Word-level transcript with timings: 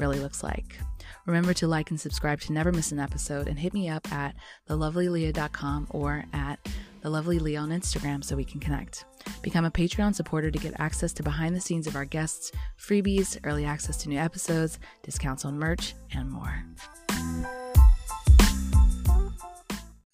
really 0.00 0.18
looks 0.18 0.42
like. 0.42 0.78
Remember 1.26 1.52
to 1.54 1.68
like 1.68 1.90
and 1.90 2.00
subscribe 2.00 2.40
to 2.40 2.52
never 2.52 2.72
miss 2.72 2.90
an 2.90 2.98
episode 2.98 3.46
and 3.46 3.58
hit 3.58 3.74
me 3.74 3.88
up 3.88 4.10
at 4.10 4.34
thelovelyaleah.com 4.68 5.88
or 5.90 6.24
at 6.32 6.58
thelovelyleah 7.04 7.60
on 7.60 7.68
Instagram 7.68 8.24
so 8.24 8.34
we 8.34 8.44
can 8.44 8.60
connect. 8.60 9.04
Become 9.42 9.66
a 9.66 9.70
Patreon 9.70 10.14
supporter 10.14 10.50
to 10.50 10.58
get 10.58 10.80
access 10.80 11.12
to 11.12 11.22
behind 11.22 11.54
the 11.54 11.60
scenes 11.60 11.86
of 11.86 11.96
our 11.96 12.06
guests, 12.06 12.50
freebies, 12.78 13.38
early 13.44 13.66
access 13.66 13.98
to 13.98 14.08
new 14.08 14.18
episodes, 14.18 14.78
discounts 15.02 15.44
on 15.44 15.58
merch, 15.58 15.94
and 16.14 16.30
more. 16.30 16.64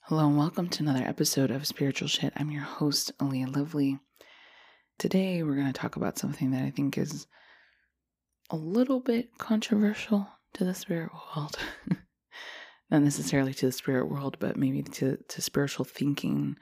Hello 0.03 0.27
and 0.27 0.37
welcome 0.37 0.69
to 0.69 0.83
another 0.83 1.05
episode 1.05 1.53
of 1.53 1.67
Spiritual 1.67 2.09
Shit. 2.09 2.33
I'm 2.37 2.51
your 2.51 2.63
host, 2.63 3.13
Aleah 3.19 3.55
Lovely. 3.55 3.99
Today 4.99 5.43
we're 5.45 5.55
going 5.55 5.67
to 5.67 5.73
talk 5.73 5.97
about 5.97 6.19
something 6.19 6.51
that 6.51 6.65
I 6.65 6.71
think 6.71 6.99
is 6.99 7.27
a 8.51 8.57
little 8.57 9.01
bit 9.01 9.39
controversial 9.39 10.29
to 10.55 10.65
the 10.65 10.75
spirit 10.75 11.11
world. 11.13 11.57
Not 12.91 13.03
necessarily 13.03 13.53
to 13.55 13.67
the 13.67 13.73
spirit 13.73 14.09
world, 14.09 14.37
but 14.39 14.57
maybe 14.57 14.83
to, 14.83 15.17
to 15.17 15.43
spiritual 15.43 15.85
thinking 15.85 16.57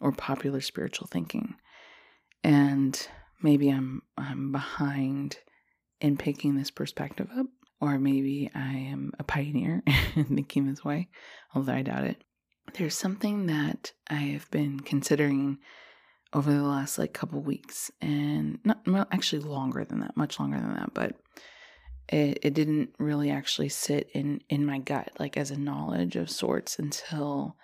or 0.00 0.12
popular 0.12 0.60
spiritual 0.60 1.08
thinking. 1.08 1.54
And 2.42 3.08
maybe 3.42 3.70
I'm 3.70 4.02
I'm 4.16 4.52
behind 4.52 5.38
in 6.00 6.16
picking 6.16 6.56
this 6.56 6.70
perspective 6.70 7.28
up, 7.36 7.46
or 7.80 7.98
maybe 7.98 8.50
I 8.54 8.72
am 8.72 9.12
a 9.18 9.24
pioneer 9.24 9.82
in 10.14 10.24
thinking 10.24 10.66
this 10.66 10.84
way, 10.84 11.08
although 11.54 11.72
I 11.72 11.82
doubt 11.82 12.04
it. 12.04 12.22
There's 12.74 12.96
something 12.96 13.46
that 13.46 13.92
I 14.08 14.14
have 14.14 14.50
been 14.50 14.80
considering 14.80 15.58
over 16.34 16.52
the 16.52 16.62
last 16.62 16.98
like 16.98 17.12
couple 17.12 17.40
weeks 17.40 17.90
and 18.00 18.58
not 18.64 18.80
well, 18.86 19.06
actually 19.12 19.42
longer 19.42 19.84
than 19.84 20.00
that 20.00 20.16
much 20.16 20.38
longer 20.40 20.58
than 20.58 20.74
that 20.74 20.92
but 20.92 21.14
it, 22.08 22.40
it 22.42 22.54
didn't 22.54 22.90
really 22.98 23.30
actually 23.30 23.68
sit 23.68 24.10
in 24.12 24.40
in 24.48 24.66
my 24.66 24.78
gut 24.78 25.10
like 25.18 25.36
as 25.36 25.50
a 25.50 25.58
knowledge 25.58 26.16
of 26.16 26.28
sorts 26.28 26.78
until 26.78 27.56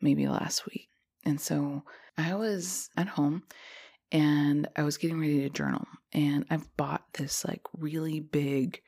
maybe 0.00 0.26
last 0.26 0.66
week. 0.66 0.88
And 1.24 1.40
so 1.40 1.84
i 2.18 2.34
was 2.34 2.90
at 2.96 3.08
home 3.08 3.42
and 4.10 4.68
i 4.76 4.82
was 4.82 4.98
getting 4.98 5.20
ready 5.20 5.40
to 5.40 5.48
journal 5.48 5.86
and 6.12 6.44
i've 6.50 6.76
bought 6.76 7.04
this 7.14 7.42
like 7.42 7.62
really 7.78 8.20
big 8.20 8.82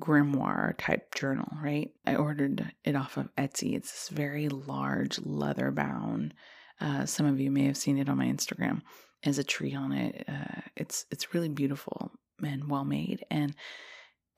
grimoire 0.00 0.74
type 0.78 1.14
journal 1.14 1.48
right? 1.62 1.90
I 2.06 2.16
ordered 2.16 2.72
it 2.84 2.96
off 2.96 3.16
of 3.16 3.34
etsy. 3.36 3.74
It's 3.74 3.90
this 3.90 4.08
very 4.08 4.48
large 4.48 5.18
leather 5.20 5.70
bound 5.70 6.34
uh, 6.80 7.06
some 7.06 7.26
of 7.26 7.40
you 7.40 7.50
may 7.50 7.64
have 7.64 7.76
seen 7.76 7.98
it 7.98 8.08
on 8.08 8.18
my 8.18 8.26
Instagram 8.26 8.82
as 9.24 9.38
a 9.38 9.44
tree 9.44 9.74
on 9.74 9.92
it. 9.92 10.24
Uh, 10.28 10.60
it's 10.76 11.06
it's 11.10 11.34
really 11.34 11.48
beautiful 11.48 12.10
and 12.42 12.68
well 12.68 12.84
made, 12.84 13.24
and 13.30 13.54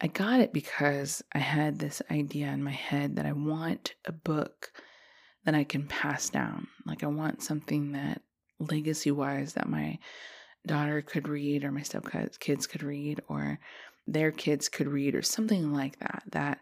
I 0.01 0.09
got 0.09 0.41
it 0.41 0.53
because 0.53 1.23
I 1.33 1.39
had 1.39 1.79
this 1.79 2.03
idea 2.11 2.49
in 2.49 2.63
my 2.63 2.73
head 2.73 3.17
that 3.17 3.27
I 3.27 3.33
want 3.33 3.95
a 4.05 4.13
book 4.13 4.73
that 5.45 5.55
I 5.55 5.65
can 5.65 5.87
pass 5.87 6.29
down. 6.29 6.67
Like 6.87 7.05
I 7.05 7.09
want 7.09 7.43
something 7.43 7.93
that 7.93 8.23
legacy 8.59 9.11
wise 9.11 9.55
that 9.55 9.69
my 9.69 9.99
daughter 10.67 11.03
could 11.03 11.29
read 11.29 11.65
or 11.65 11.73
my 11.73 11.83
step 11.83 12.07
kids 12.39 12.67
could 12.67 12.83
read 12.83 13.21
or 13.29 13.59
their 14.07 14.31
kids 14.31 14.69
could 14.69 14.89
read 14.89 15.15
or 15.15 15.23
something 15.23 15.73
like 15.73 15.99
that 15.99 16.23
that 16.33 16.59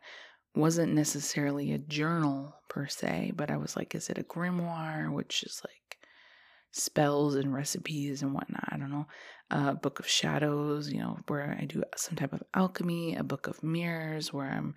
wasn't 0.54 0.94
necessarily 0.94 1.72
a 1.72 1.78
journal 1.78 2.54
per 2.68 2.86
se, 2.86 3.32
but 3.36 3.50
I 3.50 3.56
was 3.56 3.76
like, 3.76 3.94
is 3.94 4.10
it 4.10 4.18
a 4.18 4.22
grimoire, 4.22 5.12
which 5.12 5.42
is 5.42 5.62
like 5.64 5.98
spells 6.72 7.34
and 7.34 7.52
recipes 7.54 8.22
and 8.22 8.34
whatnot? 8.34 8.68
I 8.68 8.76
don't 8.76 8.90
know. 8.90 9.06
A 9.50 9.74
book 9.74 10.00
of 10.00 10.08
shadows, 10.08 10.90
you 10.90 11.00
know, 11.00 11.18
where 11.28 11.56
I 11.60 11.64
do 11.64 11.82
some 11.96 12.16
type 12.16 12.32
of 12.32 12.42
alchemy, 12.54 13.16
a 13.16 13.24
book 13.24 13.46
of 13.46 13.62
mirrors 13.62 14.32
where 14.32 14.46
I'm, 14.46 14.74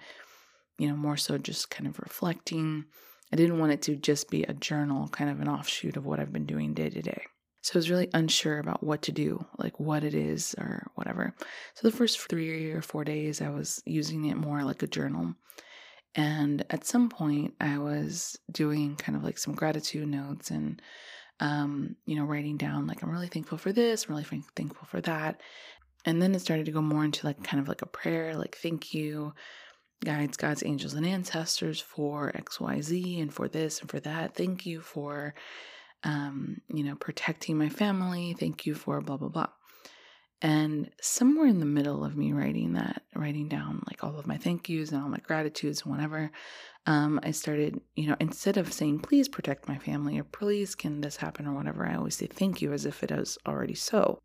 you 0.77 0.87
know, 0.87 0.95
more 0.95 1.17
so 1.17 1.37
just 1.37 1.69
kind 1.69 1.87
of 1.87 1.99
reflecting. 1.99 2.85
I 3.31 3.35
didn't 3.35 3.59
want 3.59 3.71
it 3.71 3.81
to 3.83 3.95
just 3.95 4.29
be 4.29 4.43
a 4.43 4.53
journal, 4.53 5.07
kind 5.07 5.29
of 5.29 5.39
an 5.41 5.47
offshoot 5.47 5.97
of 5.97 6.05
what 6.05 6.19
I've 6.19 6.33
been 6.33 6.45
doing 6.45 6.73
day 6.73 6.89
to 6.89 7.01
day. 7.01 7.23
So 7.63 7.71
I 7.75 7.77
was 7.77 7.89
really 7.89 8.09
unsure 8.13 8.59
about 8.59 8.83
what 8.83 9.01
to 9.03 9.13
do, 9.13 9.45
like 9.57 9.79
what 9.79 10.03
it 10.03 10.13
is 10.13 10.53
or 10.57 10.85
whatever. 10.95 11.33
So 11.75 11.87
the 11.87 11.95
first 11.95 12.19
three 12.19 12.71
or 12.71 12.81
four 12.81 13.05
days, 13.05 13.41
I 13.41 13.49
was 13.49 13.81
using 13.85 14.25
it 14.25 14.35
more 14.35 14.63
like 14.63 14.83
a 14.83 14.87
journal. 14.87 15.33
And 16.13 16.65
at 16.69 16.85
some 16.85 17.07
point, 17.09 17.53
I 17.61 17.77
was 17.77 18.37
doing 18.51 18.97
kind 18.97 19.15
of 19.15 19.23
like 19.23 19.37
some 19.37 19.55
gratitude 19.55 20.09
notes 20.09 20.51
and, 20.51 20.81
um, 21.39 21.95
you 22.05 22.17
know, 22.17 22.25
writing 22.25 22.57
down 22.57 22.85
like, 22.85 23.01
I'm 23.01 23.09
really 23.09 23.29
thankful 23.29 23.57
for 23.57 23.71
this, 23.71 24.05
I'm 24.05 24.15
really 24.15 24.43
thankful 24.57 24.85
for 24.85 24.99
that. 25.01 25.39
And 26.05 26.21
then 26.21 26.35
it 26.35 26.39
started 26.41 26.65
to 26.65 26.73
go 26.73 26.81
more 26.81 27.05
into 27.05 27.25
like 27.25 27.41
kind 27.45 27.61
of 27.61 27.69
like 27.69 27.81
a 27.81 27.87
prayer, 27.87 28.35
like, 28.35 28.57
thank 28.57 28.93
you, 28.93 29.33
guides, 30.03 30.35
God's 30.35 30.63
angels, 30.65 30.95
and 30.95 31.05
ancestors 31.05 31.79
for 31.79 32.33
XYZ 32.33 33.21
and 33.21 33.33
for 33.33 33.47
this 33.47 33.79
and 33.79 33.89
for 33.89 34.01
that. 34.01 34.35
Thank 34.35 34.65
you 34.65 34.81
for, 34.81 35.33
um, 36.03 36.61
you 36.73 36.83
know, 36.83 36.95
protecting 36.95 37.57
my 37.57 37.69
family. 37.69 38.35
Thank 38.37 38.65
you 38.65 38.75
for 38.75 39.01
blah, 39.01 39.17
blah, 39.17 39.29
blah. 39.29 39.47
And 40.41 40.91
somewhere 41.01 41.47
in 41.47 41.59
the 41.59 41.65
middle 41.65 42.03
of 42.03 42.17
me 42.17 42.33
writing 42.33 42.73
that, 42.73 43.03
writing 43.15 43.47
down 43.47 43.81
like 43.87 44.03
all 44.03 44.19
of 44.19 44.27
my 44.27 44.35
thank 44.35 44.67
yous 44.67 44.91
and 44.91 45.01
all 45.01 45.07
my 45.07 45.19
gratitudes 45.19 45.83
and 45.83 45.91
whatever, 45.91 46.31
um, 46.85 47.21
I 47.23 47.31
started, 47.31 47.79
you 47.95 48.07
know, 48.07 48.17
instead 48.19 48.57
of 48.57 48.73
saying, 48.73 48.99
please 48.99 49.29
protect 49.29 49.69
my 49.69 49.77
family 49.77 50.19
or 50.19 50.25
please 50.25 50.75
can 50.75 50.99
this 50.99 51.15
happen 51.15 51.47
or 51.47 51.53
whatever, 51.53 51.87
I 51.87 51.95
always 51.95 52.15
say 52.15 52.27
thank 52.27 52.61
you 52.61 52.73
as 52.73 52.85
if 52.85 53.03
it 53.03 53.11
is 53.11 53.37
already 53.47 53.75
so. 53.75 54.19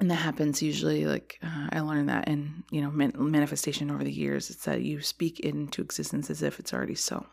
And 0.00 0.10
that 0.10 0.14
happens 0.14 0.62
usually, 0.62 1.04
like 1.04 1.38
uh, 1.42 1.68
I 1.70 1.80
learned 1.80 2.08
that 2.08 2.26
in, 2.26 2.64
you 2.70 2.80
know, 2.80 2.90
man- 2.90 3.12
manifestation 3.18 3.90
over 3.90 4.02
the 4.02 4.10
years. 4.10 4.48
It's 4.48 4.64
that 4.64 4.80
you 4.80 5.02
speak 5.02 5.40
it 5.40 5.54
into 5.54 5.82
existence 5.82 6.30
as 6.30 6.42
if 6.42 6.58
it's 6.58 6.72
already 6.72 6.94
so. 6.94 7.26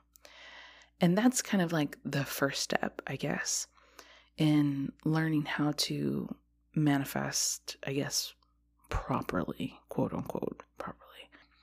And 0.99 1.17
that's 1.17 1.41
kind 1.41 1.63
of 1.63 1.71
like 1.71 1.97
the 2.03 2.25
first 2.25 2.61
step, 2.61 3.01
I 3.07 3.15
guess, 3.15 3.67
in 4.37 4.91
learning 5.03 5.45
how 5.45 5.73
to 5.75 6.33
manifest, 6.75 7.77
I 7.85 7.93
guess, 7.93 8.33
properly, 8.89 9.79
quote 9.89 10.13
unquote, 10.13 10.63
properly. 10.77 11.03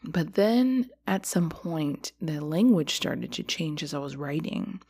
But 0.02 0.34
then 0.34 0.90
at 1.06 1.24
some 1.24 1.48
point, 1.48 2.12
the 2.20 2.40
language 2.40 2.94
started 2.94 3.32
to 3.32 3.42
change 3.42 3.82
as 3.82 3.94
I 3.94 3.98
was 3.98 4.16
writing. 4.16 4.82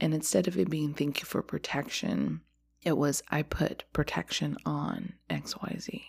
And 0.00 0.14
instead 0.14 0.48
of 0.48 0.58
it 0.58 0.70
being 0.70 0.94
thank 0.94 1.20
you 1.20 1.26
for 1.26 1.42
protection, 1.42 2.40
it 2.82 2.96
was 2.96 3.22
I 3.30 3.42
put 3.42 3.84
protection 3.92 4.56
on 4.64 5.14
XYZ. 5.28 6.02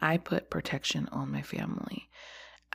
I 0.00 0.16
put 0.16 0.50
protection 0.50 1.08
on 1.12 1.30
my 1.30 1.42
family. 1.42 2.08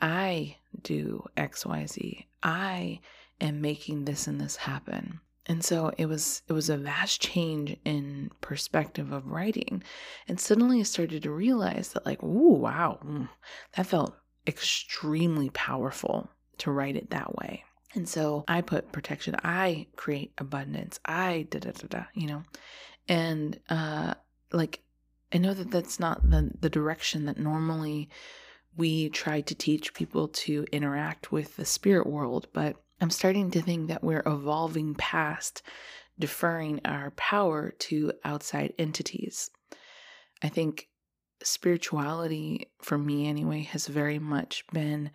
I 0.00 0.56
do 0.80 1.26
XYZ. 1.36 2.24
I 2.42 3.00
am 3.40 3.60
making 3.60 4.04
this 4.04 4.26
and 4.26 4.40
this 4.40 4.56
happen. 4.56 5.20
And 5.48 5.64
so 5.64 5.92
it 5.96 6.06
was 6.06 6.42
it 6.46 6.52
was 6.52 6.68
a 6.68 6.76
vast 6.76 7.22
change 7.22 7.76
in 7.84 8.30
perspective 8.42 9.12
of 9.12 9.26
writing. 9.26 9.82
And 10.28 10.38
suddenly 10.38 10.80
I 10.80 10.82
started 10.82 11.22
to 11.22 11.30
realize 11.30 11.92
that 11.94 12.04
like, 12.04 12.22
ooh, 12.22 12.54
wow, 12.54 12.98
mm, 13.02 13.28
that 13.74 13.86
felt 13.86 14.14
extremely 14.46 15.48
powerful 15.50 16.28
to 16.58 16.70
write 16.70 16.96
it 16.96 17.10
that 17.10 17.34
way. 17.36 17.64
And 17.94 18.06
so 18.06 18.44
I 18.46 18.60
put 18.60 18.92
protection, 18.92 19.36
I 19.42 19.86
create 19.96 20.32
abundance, 20.36 21.00
I 21.06 21.46
da 21.50 21.60
da 21.60 21.70
da 21.70 21.86
da, 21.88 22.04
you 22.12 22.26
know. 22.26 22.42
And 23.08 23.58
uh 23.70 24.14
like 24.52 24.82
I 25.32 25.38
know 25.38 25.54
that 25.54 25.70
that's 25.70 25.98
not 25.98 26.28
the 26.28 26.50
the 26.60 26.70
direction 26.70 27.24
that 27.24 27.38
normally 27.38 28.10
we 28.76 29.08
try 29.08 29.40
to 29.40 29.54
teach 29.54 29.94
people 29.94 30.28
to 30.28 30.66
interact 30.72 31.32
with 31.32 31.56
the 31.56 31.64
spirit 31.64 32.06
world, 32.06 32.48
but 32.52 32.76
I'm 33.00 33.10
starting 33.10 33.50
to 33.52 33.62
think 33.62 33.88
that 33.88 34.02
we're 34.02 34.22
evolving 34.26 34.94
past 34.94 35.62
deferring 36.18 36.80
our 36.84 37.12
power 37.12 37.70
to 37.78 38.12
outside 38.24 38.74
entities. 38.78 39.50
I 40.42 40.48
think 40.48 40.88
spirituality 41.42 42.70
for 42.82 42.98
me 42.98 43.28
anyway 43.28 43.62
has 43.62 43.86
very 43.86 44.18
much 44.18 44.64
been 44.72 45.10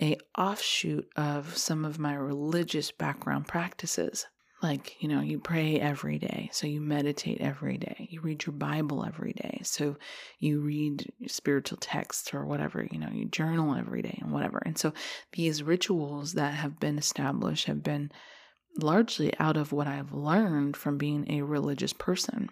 a 0.00 0.16
offshoot 0.38 1.06
of 1.16 1.56
some 1.56 1.84
of 1.84 1.98
my 1.98 2.14
religious 2.14 2.90
background 2.90 3.46
practices. 3.46 4.26
Like, 4.62 5.02
you 5.02 5.08
know, 5.08 5.20
you 5.20 5.38
pray 5.38 5.80
every 5.80 6.18
day, 6.18 6.50
so 6.52 6.66
you 6.66 6.80
meditate 6.80 7.40
every 7.40 7.78
day. 7.78 8.08
You 8.10 8.20
read 8.20 8.44
your 8.44 8.52
Bible 8.52 9.04
every 9.06 9.32
day, 9.32 9.60
so 9.64 9.96
you 10.38 10.60
read 10.60 11.10
spiritual 11.26 11.78
texts 11.80 12.34
or 12.34 12.44
whatever, 12.44 12.86
you 12.90 12.98
know, 12.98 13.08
you 13.10 13.24
journal 13.24 13.74
every 13.74 14.02
day 14.02 14.18
and 14.20 14.32
whatever. 14.32 14.62
And 14.64 14.76
so 14.76 14.92
these 15.32 15.62
rituals 15.62 16.34
that 16.34 16.54
have 16.54 16.78
been 16.78 16.98
established 16.98 17.66
have 17.66 17.82
been 17.82 18.12
largely 18.80 19.32
out 19.40 19.56
of 19.56 19.72
what 19.72 19.86
I've 19.86 20.12
learned 20.12 20.76
from 20.76 20.98
being 20.98 21.30
a 21.30 21.42
religious 21.42 21.92
person. 21.92 22.50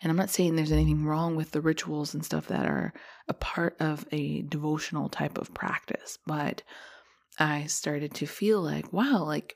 And 0.00 0.10
I'm 0.10 0.16
not 0.16 0.30
saying 0.30 0.56
there's 0.56 0.72
anything 0.72 1.04
wrong 1.04 1.36
with 1.36 1.52
the 1.52 1.60
rituals 1.60 2.14
and 2.14 2.24
stuff 2.24 2.48
that 2.48 2.66
are 2.66 2.92
a 3.28 3.34
part 3.34 3.76
of 3.78 4.06
a 4.10 4.42
devotional 4.42 5.08
type 5.08 5.38
of 5.38 5.54
practice, 5.54 6.18
but 6.26 6.62
I 7.38 7.66
started 7.66 8.14
to 8.14 8.26
feel 8.26 8.60
like, 8.60 8.92
wow, 8.92 9.24
like, 9.24 9.54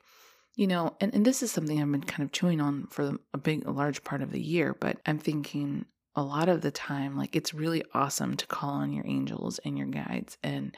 you 0.56 0.66
know, 0.66 0.96
and, 1.00 1.14
and 1.14 1.24
this 1.24 1.42
is 1.42 1.52
something 1.52 1.80
I've 1.80 1.92
been 1.92 2.02
kind 2.02 2.24
of 2.24 2.32
chewing 2.32 2.62
on 2.62 2.86
for 2.86 3.16
a 3.34 3.38
big, 3.38 3.66
a 3.66 3.70
large 3.70 4.02
part 4.02 4.22
of 4.22 4.32
the 4.32 4.40
year, 4.40 4.74
but 4.80 4.98
I'm 5.04 5.18
thinking 5.18 5.84
a 6.14 6.22
lot 6.22 6.48
of 6.48 6.62
the 6.62 6.70
time, 6.70 7.16
like, 7.16 7.36
it's 7.36 7.52
really 7.52 7.84
awesome 7.92 8.36
to 8.38 8.46
call 8.46 8.70
on 8.70 8.90
your 8.90 9.06
angels 9.06 9.60
and 9.64 9.76
your 9.76 9.86
guides 9.86 10.38
and, 10.42 10.74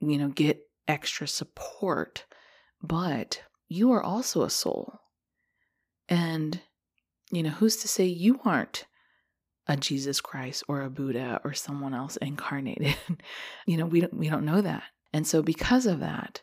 you 0.00 0.16
know, 0.16 0.28
get 0.28 0.60
extra 0.88 1.28
support. 1.28 2.24
But 2.82 3.42
you 3.68 3.92
are 3.92 4.02
also 4.02 4.42
a 4.42 4.50
soul. 4.50 4.98
And, 6.08 6.58
you 7.30 7.42
know, 7.42 7.50
who's 7.50 7.76
to 7.76 7.88
say 7.88 8.06
you 8.06 8.40
aren't 8.46 8.86
a 9.66 9.76
Jesus 9.76 10.22
Christ 10.22 10.64
or 10.68 10.80
a 10.80 10.90
Buddha 10.90 11.38
or 11.44 11.52
someone 11.52 11.92
else 11.92 12.16
incarnated? 12.16 12.96
you 13.66 13.76
know, 13.76 13.86
we 13.86 14.00
don't, 14.00 14.14
we 14.14 14.30
don't 14.30 14.46
know 14.46 14.62
that. 14.62 14.84
And 15.12 15.26
so 15.26 15.42
because 15.42 15.84
of 15.84 16.00
that, 16.00 16.40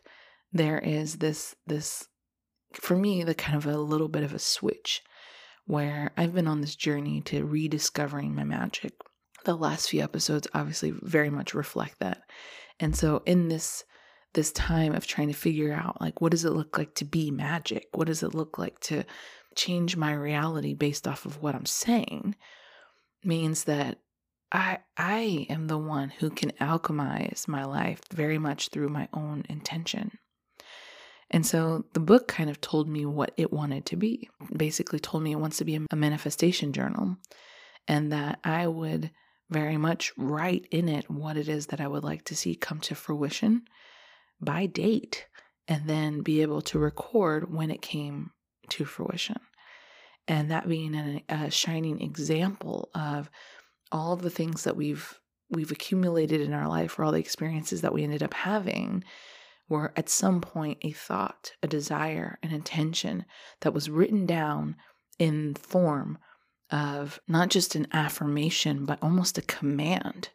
there 0.52 0.78
is 0.78 1.16
this 1.16 1.54
this 1.66 2.08
for 2.74 2.96
me 2.96 3.22
the 3.22 3.34
kind 3.34 3.56
of 3.56 3.66
a 3.66 3.76
little 3.76 4.08
bit 4.08 4.22
of 4.22 4.32
a 4.32 4.38
switch 4.38 5.02
where 5.66 6.10
I've 6.16 6.34
been 6.34 6.48
on 6.48 6.60
this 6.60 6.76
journey 6.76 7.20
to 7.22 7.44
rediscovering 7.44 8.34
my 8.34 8.44
magic. 8.44 8.94
The 9.44 9.56
last 9.56 9.88
few 9.90 10.02
episodes 10.02 10.48
obviously 10.54 10.92
very 11.02 11.30
much 11.30 11.54
reflect 11.54 11.98
that. 12.00 12.22
And 12.78 12.96
so 12.96 13.22
in 13.26 13.48
this 13.48 13.84
this 14.32 14.52
time 14.52 14.94
of 14.94 15.08
trying 15.08 15.26
to 15.26 15.34
figure 15.34 15.72
out 15.72 16.00
like 16.00 16.20
what 16.20 16.30
does 16.30 16.44
it 16.44 16.50
look 16.50 16.78
like 16.78 16.94
to 16.96 17.04
be 17.04 17.30
magic? 17.30 17.88
What 17.92 18.06
does 18.06 18.22
it 18.22 18.34
look 18.34 18.58
like 18.58 18.78
to 18.80 19.04
change 19.56 19.96
my 19.96 20.12
reality 20.12 20.74
based 20.74 21.08
off 21.08 21.26
of 21.26 21.42
what 21.42 21.54
I'm 21.54 21.66
saying? 21.66 22.36
means 23.24 23.64
that 23.64 23.98
I 24.52 24.78
I 24.96 25.46
am 25.48 25.66
the 25.66 25.78
one 25.78 26.10
who 26.10 26.30
can 26.30 26.50
alchemize 26.52 27.46
my 27.46 27.64
life 27.64 28.00
very 28.12 28.38
much 28.38 28.68
through 28.68 28.88
my 28.88 29.08
own 29.12 29.44
intention. 29.48 30.18
And 31.30 31.46
so 31.46 31.84
the 31.92 32.00
book 32.00 32.26
kind 32.28 32.50
of 32.50 32.60
told 32.60 32.88
me 32.88 33.06
what 33.06 33.32
it 33.36 33.52
wanted 33.52 33.86
to 33.86 33.96
be. 33.96 34.28
Basically 34.56 34.98
told 34.98 35.22
me 35.22 35.32
it 35.32 35.38
wants 35.38 35.58
to 35.58 35.64
be 35.64 35.78
a 35.90 35.96
manifestation 35.96 36.72
journal 36.72 37.16
and 37.86 38.12
that 38.12 38.40
I 38.42 38.66
would 38.66 39.10
very 39.48 39.76
much 39.76 40.12
write 40.16 40.66
in 40.70 40.88
it 40.88 41.10
what 41.10 41.36
it 41.36 41.48
is 41.48 41.66
that 41.66 41.80
I 41.80 41.88
would 41.88 42.04
like 42.04 42.24
to 42.26 42.36
see 42.36 42.54
come 42.54 42.80
to 42.80 42.94
fruition 42.94 43.62
by 44.40 44.66
date 44.66 45.26
and 45.68 45.86
then 45.86 46.22
be 46.22 46.42
able 46.42 46.62
to 46.62 46.78
record 46.78 47.52
when 47.52 47.70
it 47.70 47.82
came 47.82 48.30
to 48.70 48.84
fruition. 48.84 49.40
And 50.26 50.50
that 50.50 50.68
being 50.68 51.22
a 51.28 51.50
shining 51.50 52.00
example 52.00 52.90
of 52.94 53.30
all 53.90 54.12
of 54.12 54.22
the 54.22 54.30
things 54.30 54.64
that 54.64 54.76
we've 54.76 55.18
we've 55.50 55.72
accumulated 55.72 56.40
in 56.40 56.52
our 56.52 56.68
life 56.68 56.96
or 56.96 57.04
all 57.04 57.10
the 57.10 57.18
experiences 57.18 57.80
that 57.80 57.92
we 57.92 58.04
ended 58.04 58.22
up 58.22 58.34
having 58.34 59.02
were 59.70 59.92
at 59.96 60.10
some 60.10 60.42
point 60.42 60.78
a 60.82 60.90
thought, 60.90 61.52
a 61.62 61.66
desire, 61.66 62.38
an 62.42 62.50
intention 62.50 63.24
that 63.60 63.72
was 63.72 63.88
written 63.88 64.26
down 64.26 64.76
in 65.18 65.54
form 65.54 66.18
of 66.70 67.20
not 67.26 67.48
just 67.48 67.74
an 67.74 67.86
affirmation, 67.92 68.84
but 68.84 69.02
almost 69.02 69.38
a 69.38 69.42
command 69.42 70.28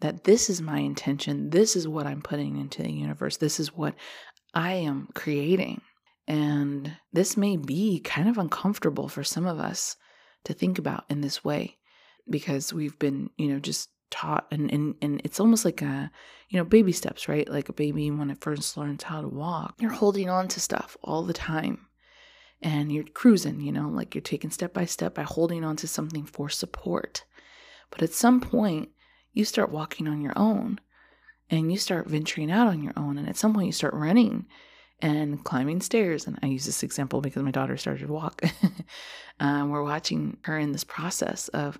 that 0.00 0.24
this 0.24 0.50
is 0.50 0.60
my 0.60 0.78
intention, 0.78 1.50
this 1.50 1.76
is 1.76 1.86
what 1.86 2.06
I'm 2.06 2.22
putting 2.22 2.58
into 2.58 2.82
the 2.82 2.92
universe, 2.92 3.36
this 3.36 3.60
is 3.60 3.74
what 3.74 3.94
I 4.52 4.72
am 4.72 5.08
creating. 5.14 5.82
And 6.26 6.96
this 7.12 7.36
may 7.36 7.56
be 7.56 8.00
kind 8.00 8.28
of 8.28 8.38
uncomfortable 8.38 9.08
for 9.08 9.24
some 9.24 9.46
of 9.46 9.58
us 9.58 9.96
to 10.44 10.52
think 10.52 10.78
about 10.78 11.04
in 11.08 11.20
this 11.20 11.44
way 11.44 11.76
because 12.28 12.72
we've 12.72 12.98
been, 12.98 13.30
you 13.36 13.48
know, 13.48 13.58
just 13.58 13.88
taught 14.10 14.46
and, 14.50 14.70
and 14.72 14.94
and 15.00 15.20
it's 15.24 15.40
almost 15.40 15.64
like 15.64 15.82
a 15.82 16.10
you 16.48 16.58
know 16.58 16.64
baby 16.64 16.92
steps 16.92 17.28
right 17.28 17.48
like 17.48 17.68
a 17.68 17.72
baby 17.72 18.10
when 18.10 18.30
it 18.30 18.40
first 18.40 18.76
learns 18.76 19.04
how 19.04 19.20
to 19.20 19.28
walk 19.28 19.74
you're 19.78 19.90
holding 19.90 20.28
on 20.28 20.48
to 20.48 20.60
stuff 20.60 20.96
all 21.02 21.22
the 21.22 21.32
time 21.32 21.86
and 22.62 22.92
you're 22.92 23.04
cruising 23.04 23.60
you 23.60 23.72
know 23.72 23.88
like 23.88 24.14
you're 24.14 24.22
taking 24.22 24.50
step 24.50 24.72
by 24.72 24.84
step 24.84 25.14
by 25.14 25.22
holding 25.22 25.64
on 25.64 25.76
to 25.76 25.86
something 25.86 26.24
for 26.24 26.48
support 26.48 27.24
but 27.90 28.02
at 28.02 28.12
some 28.12 28.40
point 28.40 28.88
you 29.32 29.44
start 29.44 29.70
walking 29.70 30.08
on 30.08 30.20
your 30.20 30.34
own 30.36 30.80
and 31.48 31.70
you 31.70 31.78
start 31.78 32.08
venturing 32.08 32.50
out 32.50 32.66
on 32.66 32.82
your 32.82 32.92
own 32.96 33.16
and 33.16 33.28
at 33.28 33.36
some 33.36 33.54
point 33.54 33.66
you 33.66 33.72
start 33.72 33.94
running 33.94 34.46
and 35.02 35.42
climbing 35.44 35.80
stairs. 35.80 36.26
And 36.26 36.38
I 36.42 36.46
use 36.46 36.66
this 36.66 36.82
example 36.82 37.20
because 37.20 37.42
my 37.42 37.50
daughter 37.50 37.76
started 37.76 38.06
to 38.06 38.12
walk. 38.12 38.42
um, 39.40 39.70
we're 39.70 39.82
watching 39.82 40.38
her 40.42 40.58
in 40.58 40.72
this 40.72 40.84
process 40.84 41.48
of 41.48 41.78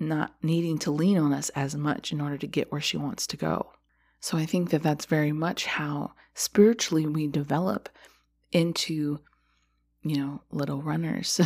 not 0.00 0.34
needing 0.42 0.78
to 0.78 0.90
lean 0.90 1.18
on 1.18 1.32
us 1.32 1.50
as 1.50 1.76
much 1.76 2.12
in 2.12 2.20
order 2.20 2.38
to 2.38 2.46
get 2.46 2.72
where 2.72 2.80
she 2.80 2.96
wants 2.96 3.26
to 3.28 3.36
go. 3.36 3.72
So 4.20 4.36
I 4.36 4.46
think 4.46 4.70
that 4.70 4.82
that's 4.82 5.06
very 5.06 5.32
much 5.32 5.66
how 5.66 6.12
spiritually 6.34 7.06
we 7.06 7.26
develop 7.26 7.88
into, 8.52 9.20
you 10.02 10.16
know, 10.16 10.42
little 10.50 10.82
runners, 10.82 11.40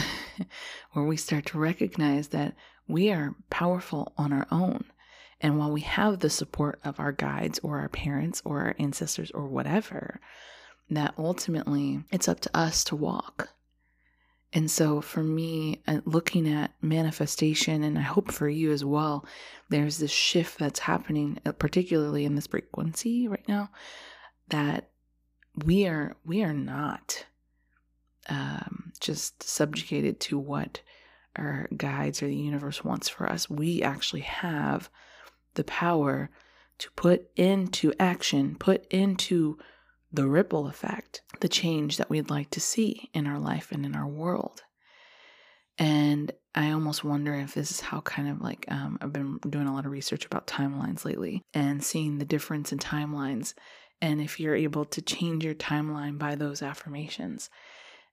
where 0.93 1.05
we 1.05 1.17
start 1.17 1.47
to 1.47 1.59
recognize 1.59 2.29
that 2.29 2.55
we 2.87 3.11
are 3.11 3.35
powerful 3.51 4.13
on 4.17 4.33
our 4.33 4.47
own. 4.51 4.85
And 5.41 5.59
while 5.59 5.71
we 5.71 5.83
have 5.83 6.21
the 6.21 6.31
support 6.31 6.81
of 6.85 6.99
our 6.99 7.13
guides 7.13 7.59
or 7.63 7.79
our 7.81 7.89
parents 7.89 8.41
or 8.45 8.61
our 8.61 8.77
ancestors 8.79 9.31
or 9.33 9.47
whatever, 9.47 10.21
that 10.91 11.15
ultimately 11.19 12.05
it's 12.11 12.29
up 12.29 12.41
to 12.41 12.57
us 12.57 12.85
to 12.85 12.97
walk. 12.97 13.51
And 14.55 14.71
so, 14.71 15.01
for 15.01 15.23
me, 15.23 15.83
uh, 15.89 16.01
looking 16.05 16.49
at 16.49 16.71
manifestation, 16.81 17.83
and 17.83 17.99
I 17.99 18.03
hope 18.03 18.31
for 18.31 18.49
you 18.49 18.71
as 18.71 18.85
well, 18.85 19.27
there's 19.69 19.99
this 19.99 20.13
shift 20.13 20.61
that's 20.61 20.79
happening, 20.79 21.41
uh, 21.45 21.51
particularly 21.51 22.25
in 22.25 22.37
this 22.37 22.47
frequency 22.47 23.27
right 23.27 23.47
now, 23.49 23.71
that 24.51 24.91
we 25.65 25.87
are 25.87 26.17
we 26.25 26.45
are 26.45 26.55
not 26.55 27.27
um, 28.29 28.93
just 29.01 29.43
subjugated 29.43 30.21
to 30.21 30.39
what 30.39 30.81
our 31.35 31.69
guides 31.77 32.23
or 32.23 32.29
the 32.29 32.37
universe 32.37 32.85
wants 32.85 33.09
for 33.09 33.29
us. 33.29 33.51
We 33.51 33.83
actually 33.83 34.21
have 34.21 34.89
the 35.55 35.65
power 35.65 36.31
to 36.79 36.91
put 36.93 37.29
into 37.35 37.93
action, 37.99 38.55
put 38.55 38.87
into 38.87 39.59
the 40.15 40.29
ripple 40.29 40.69
effect, 40.69 41.23
the 41.41 41.49
change 41.49 41.97
that 41.97 42.09
we'd 42.09 42.31
like 42.31 42.51
to 42.51 42.61
see 42.61 43.11
in 43.13 43.27
our 43.27 43.39
life 43.39 43.73
and 43.73 43.85
in 43.85 43.97
our 43.97 44.07
world. 44.07 44.63
And 45.77 46.31
I 46.55 46.71
almost 46.71 47.03
wonder 47.03 47.35
if 47.35 47.55
this 47.55 47.73
is 47.73 47.81
how 47.81 48.01
kind 48.03 48.29
of 48.29 48.41
like 48.41 48.65
um, 48.69 48.97
I've 49.01 49.13
been 49.13 49.39
doing 49.49 49.67
a 49.67 49.75
lot 49.75 49.87
of 49.87 49.91
research 49.91 50.25
about 50.25 50.47
timelines 50.47 51.05
lately 51.05 51.43
and 51.53 51.83
seeing 51.83 52.19
the 52.19 52.25
difference 52.25 52.71
in 52.71 52.79
timelines. 52.79 53.55
And 54.01 54.21
if 54.21 54.39
you're 54.39 54.55
able 54.55 54.85
to 54.85 55.03
change 55.03 55.45
your 55.45 55.55
timeline 55.55 56.17
by 56.17 56.37
those 56.37 56.63
affirmations, 56.63 57.51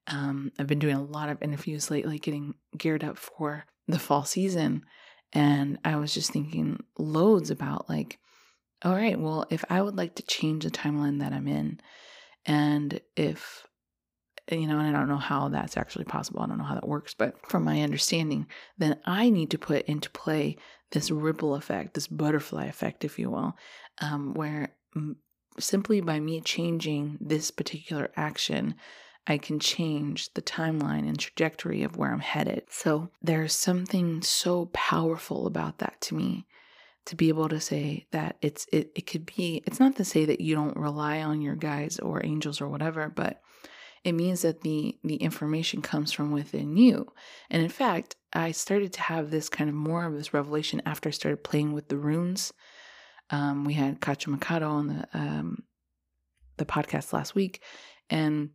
um, 0.07 0.51
I've 0.57 0.65
been 0.65 0.79
doing 0.79 0.95
a 0.95 1.03
lot 1.03 1.29
of 1.29 1.43
interviews 1.43 1.91
lately, 1.91 2.17
getting 2.17 2.55
geared 2.75 3.03
up 3.03 3.19
for 3.19 3.65
the 3.87 3.99
fall 3.99 4.23
season. 4.23 4.83
And 5.33 5.77
I 5.85 5.97
was 5.97 6.15
just 6.15 6.31
thinking 6.31 6.83
loads 6.97 7.51
about 7.51 7.87
like, 7.87 8.17
all 8.83 8.95
right, 8.95 9.19
well, 9.19 9.45
if 9.49 9.63
I 9.69 9.81
would 9.81 9.95
like 9.95 10.15
to 10.15 10.23
change 10.23 10.63
the 10.63 10.71
timeline 10.71 11.19
that 11.19 11.33
I'm 11.33 11.47
in, 11.47 11.79
and 12.45 12.99
if, 13.15 13.67
you 14.49 14.65
know, 14.67 14.79
and 14.79 14.95
I 14.95 14.99
don't 14.99 15.09
know 15.09 15.17
how 15.17 15.49
that's 15.49 15.77
actually 15.77 16.05
possible, 16.05 16.41
I 16.41 16.47
don't 16.47 16.57
know 16.57 16.63
how 16.63 16.75
that 16.75 16.87
works, 16.87 17.13
but 17.13 17.35
from 17.47 17.63
my 17.63 17.81
understanding, 17.81 18.47
then 18.77 18.99
I 19.05 19.29
need 19.29 19.51
to 19.51 19.59
put 19.59 19.85
into 19.85 20.09
play 20.09 20.57
this 20.91 21.11
ripple 21.11 21.55
effect, 21.55 21.93
this 21.93 22.07
butterfly 22.07 22.65
effect, 22.65 23.05
if 23.05 23.19
you 23.19 23.29
will, 23.29 23.53
um, 24.01 24.33
where 24.33 24.75
simply 25.59 26.01
by 26.01 26.19
me 26.19 26.41
changing 26.41 27.17
this 27.21 27.51
particular 27.51 28.11
action, 28.15 28.75
I 29.27 29.37
can 29.37 29.59
change 29.59 30.33
the 30.33 30.41
timeline 30.41 31.07
and 31.07 31.19
trajectory 31.19 31.83
of 31.83 31.95
where 31.95 32.11
I'm 32.11 32.19
headed. 32.19 32.63
So 32.69 33.09
there's 33.21 33.53
something 33.53 34.21
so 34.23 34.65
powerful 34.73 35.45
about 35.45 35.77
that 35.77 36.01
to 36.01 36.15
me 36.15 36.47
to 37.05 37.15
be 37.15 37.29
able 37.29 37.49
to 37.49 37.59
say 37.59 38.05
that 38.11 38.37
it's 38.41 38.67
it, 38.71 38.91
it 38.95 39.07
could 39.07 39.25
be 39.25 39.63
it's 39.65 39.79
not 39.79 39.95
to 39.95 40.05
say 40.05 40.25
that 40.25 40.41
you 40.41 40.55
don't 40.55 40.77
rely 40.77 41.21
on 41.21 41.41
your 41.41 41.55
guides 41.55 41.99
or 41.99 42.25
angels 42.25 42.61
or 42.61 42.67
whatever 42.67 43.09
but 43.09 43.41
it 44.03 44.13
means 44.13 44.41
that 44.41 44.61
the 44.61 44.97
the 45.03 45.15
information 45.15 45.81
comes 45.81 46.11
from 46.11 46.31
within 46.31 46.75
you. 46.75 47.07
And 47.49 47.61
in 47.61 47.69
fact 47.69 48.15
i 48.33 48.51
started 48.51 48.93
to 48.93 49.01
have 49.01 49.29
this 49.29 49.49
kind 49.49 49.69
of 49.69 49.75
more 49.75 50.05
of 50.05 50.13
this 50.13 50.33
revelation 50.33 50.81
after 50.85 51.09
i 51.09 51.11
started 51.11 51.43
playing 51.43 51.73
with 51.73 51.87
the 51.87 51.97
runes. 51.97 52.53
Um, 53.29 53.63
we 53.63 53.73
had 53.73 54.01
Kacho 54.01 54.27
Mikado 54.27 54.69
on 54.69 54.87
the 54.87 55.07
um, 55.13 55.63
the 56.57 56.65
podcast 56.65 57.13
last 57.13 57.33
week 57.33 57.63
and 58.09 58.49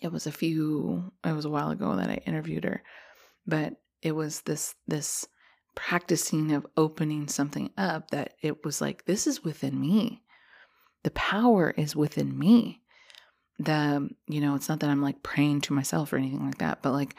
it 0.00 0.12
was 0.12 0.26
a 0.26 0.32
few 0.32 1.12
it 1.24 1.32
was 1.32 1.44
a 1.44 1.50
while 1.50 1.70
ago 1.70 1.96
that 1.96 2.10
I 2.10 2.20
interviewed 2.26 2.64
her, 2.64 2.82
but 3.46 3.74
it 4.02 4.12
was 4.12 4.42
this 4.42 4.74
this 4.86 5.26
practicing 5.74 6.52
of 6.52 6.66
opening 6.76 7.28
something 7.28 7.70
up 7.76 8.10
that 8.10 8.34
it 8.42 8.64
was 8.64 8.80
like 8.80 9.04
this 9.04 9.26
is 9.26 9.44
within 9.44 9.80
me. 9.80 10.22
The 11.02 11.10
power 11.12 11.70
is 11.76 11.96
within 11.96 12.38
me. 12.38 12.82
The 13.58 14.10
you 14.28 14.40
know, 14.40 14.54
it's 14.54 14.68
not 14.68 14.80
that 14.80 14.90
I'm 14.90 15.02
like 15.02 15.22
praying 15.22 15.62
to 15.62 15.72
myself 15.72 16.12
or 16.12 16.16
anything 16.16 16.44
like 16.44 16.58
that, 16.58 16.82
but 16.82 16.92
like 16.92 17.14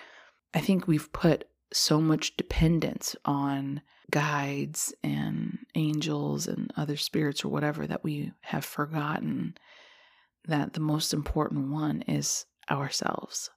I 0.53 0.59
think 0.59 0.87
we've 0.87 1.11
put 1.11 1.45
so 1.71 1.99
much 1.99 2.37
dependence 2.37 3.15
on 3.25 3.81
guides 4.11 4.93
and 5.03 5.57
angels 5.75 6.47
and 6.47 6.71
other 6.77 6.97
spirits 6.97 7.43
or 7.43 7.49
whatever 7.49 7.87
that 7.87 8.03
we 8.03 8.31
have 8.41 8.63
forgotten 8.63 9.55
that 10.47 10.73
the 10.73 10.79
most 10.79 11.13
important 11.13 11.71
one 11.71 12.03
is 12.03 12.45
ourselves. 12.69 13.49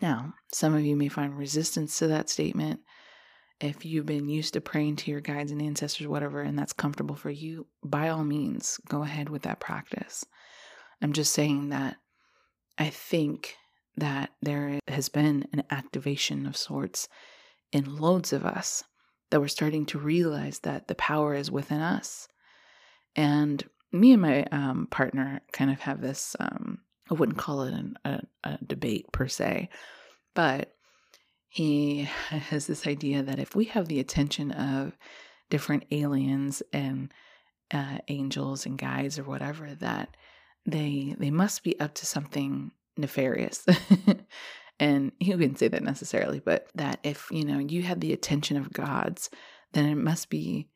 Now, 0.00 0.34
some 0.52 0.74
of 0.74 0.82
you 0.82 0.96
may 0.96 1.08
find 1.08 1.36
resistance 1.36 1.98
to 1.98 2.06
that 2.06 2.30
statement. 2.30 2.80
If 3.60 3.84
you've 3.84 4.06
been 4.06 4.28
used 4.28 4.54
to 4.54 4.60
praying 4.60 4.96
to 4.96 5.10
your 5.10 5.20
guides 5.20 5.52
and 5.52 5.60
ancestors, 5.60 6.06
whatever, 6.06 6.40
and 6.40 6.58
that's 6.58 6.72
comfortable 6.72 7.14
for 7.14 7.30
you, 7.30 7.66
by 7.84 8.08
all 8.08 8.24
means, 8.24 8.80
go 8.88 9.02
ahead 9.02 9.28
with 9.28 9.42
that 9.42 9.60
practice. 9.60 10.24
I'm 11.02 11.12
just 11.12 11.32
saying 11.32 11.68
that 11.68 11.96
I 12.78 12.88
think 12.88 13.56
that 13.96 14.30
there 14.40 14.80
has 14.88 15.08
been 15.10 15.46
an 15.52 15.64
activation 15.70 16.46
of 16.46 16.56
sorts 16.56 17.08
in 17.72 17.96
loads 17.96 18.32
of 18.32 18.46
us 18.46 18.82
that 19.30 19.40
we're 19.40 19.48
starting 19.48 19.86
to 19.86 19.98
realize 19.98 20.60
that 20.60 20.88
the 20.88 20.94
power 20.94 21.34
is 21.34 21.50
within 21.50 21.80
us. 21.80 22.28
And 23.14 23.62
me 23.92 24.12
and 24.12 24.22
my 24.22 24.44
um, 24.44 24.88
partner 24.90 25.42
kind 25.52 25.70
of 25.70 25.80
have 25.80 26.00
this, 26.00 26.34
um, 26.40 26.78
I 27.10 27.14
wouldn't 27.14 27.38
call 27.38 27.62
it 27.62 27.74
an, 27.74 27.96
a, 28.04 28.20
a 28.44 28.58
debate 28.64 29.12
per 29.12 29.28
se, 29.28 29.68
but 30.34 30.72
he 31.50 32.08
has 32.30 32.68
this 32.68 32.86
idea 32.86 33.24
that 33.24 33.40
if 33.40 33.56
we 33.56 33.64
have 33.66 33.88
the 33.88 33.98
attention 33.98 34.52
of 34.52 34.96
different 35.50 35.84
aliens 35.90 36.62
and 36.72 37.12
uh, 37.72 37.98
angels 38.06 38.66
and 38.66 38.78
guides 38.78 39.18
or 39.18 39.24
whatever, 39.24 39.74
that 39.80 40.16
they 40.64 41.16
they 41.18 41.30
must 41.30 41.64
be 41.64 41.78
up 41.80 41.94
to 41.94 42.06
something 42.06 42.70
nefarious. 42.96 43.66
and 44.80 45.10
he 45.18 45.34
wouldn't 45.34 45.58
say 45.58 45.66
that 45.66 45.82
necessarily, 45.82 46.38
but 46.38 46.68
that 46.76 47.00
if, 47.02 47.28
you 47.32 47.44
know, 47.44 47.58
you 47.58 47.82
had 47.82 48.00
the 48.00 48.12
attention 48.12 48.56
of 48.56 48.72
gods, 48.72 49.28
then 49.72 49.86
it 49.86 49.96
must 49.96 50.30
be 50.30 50.68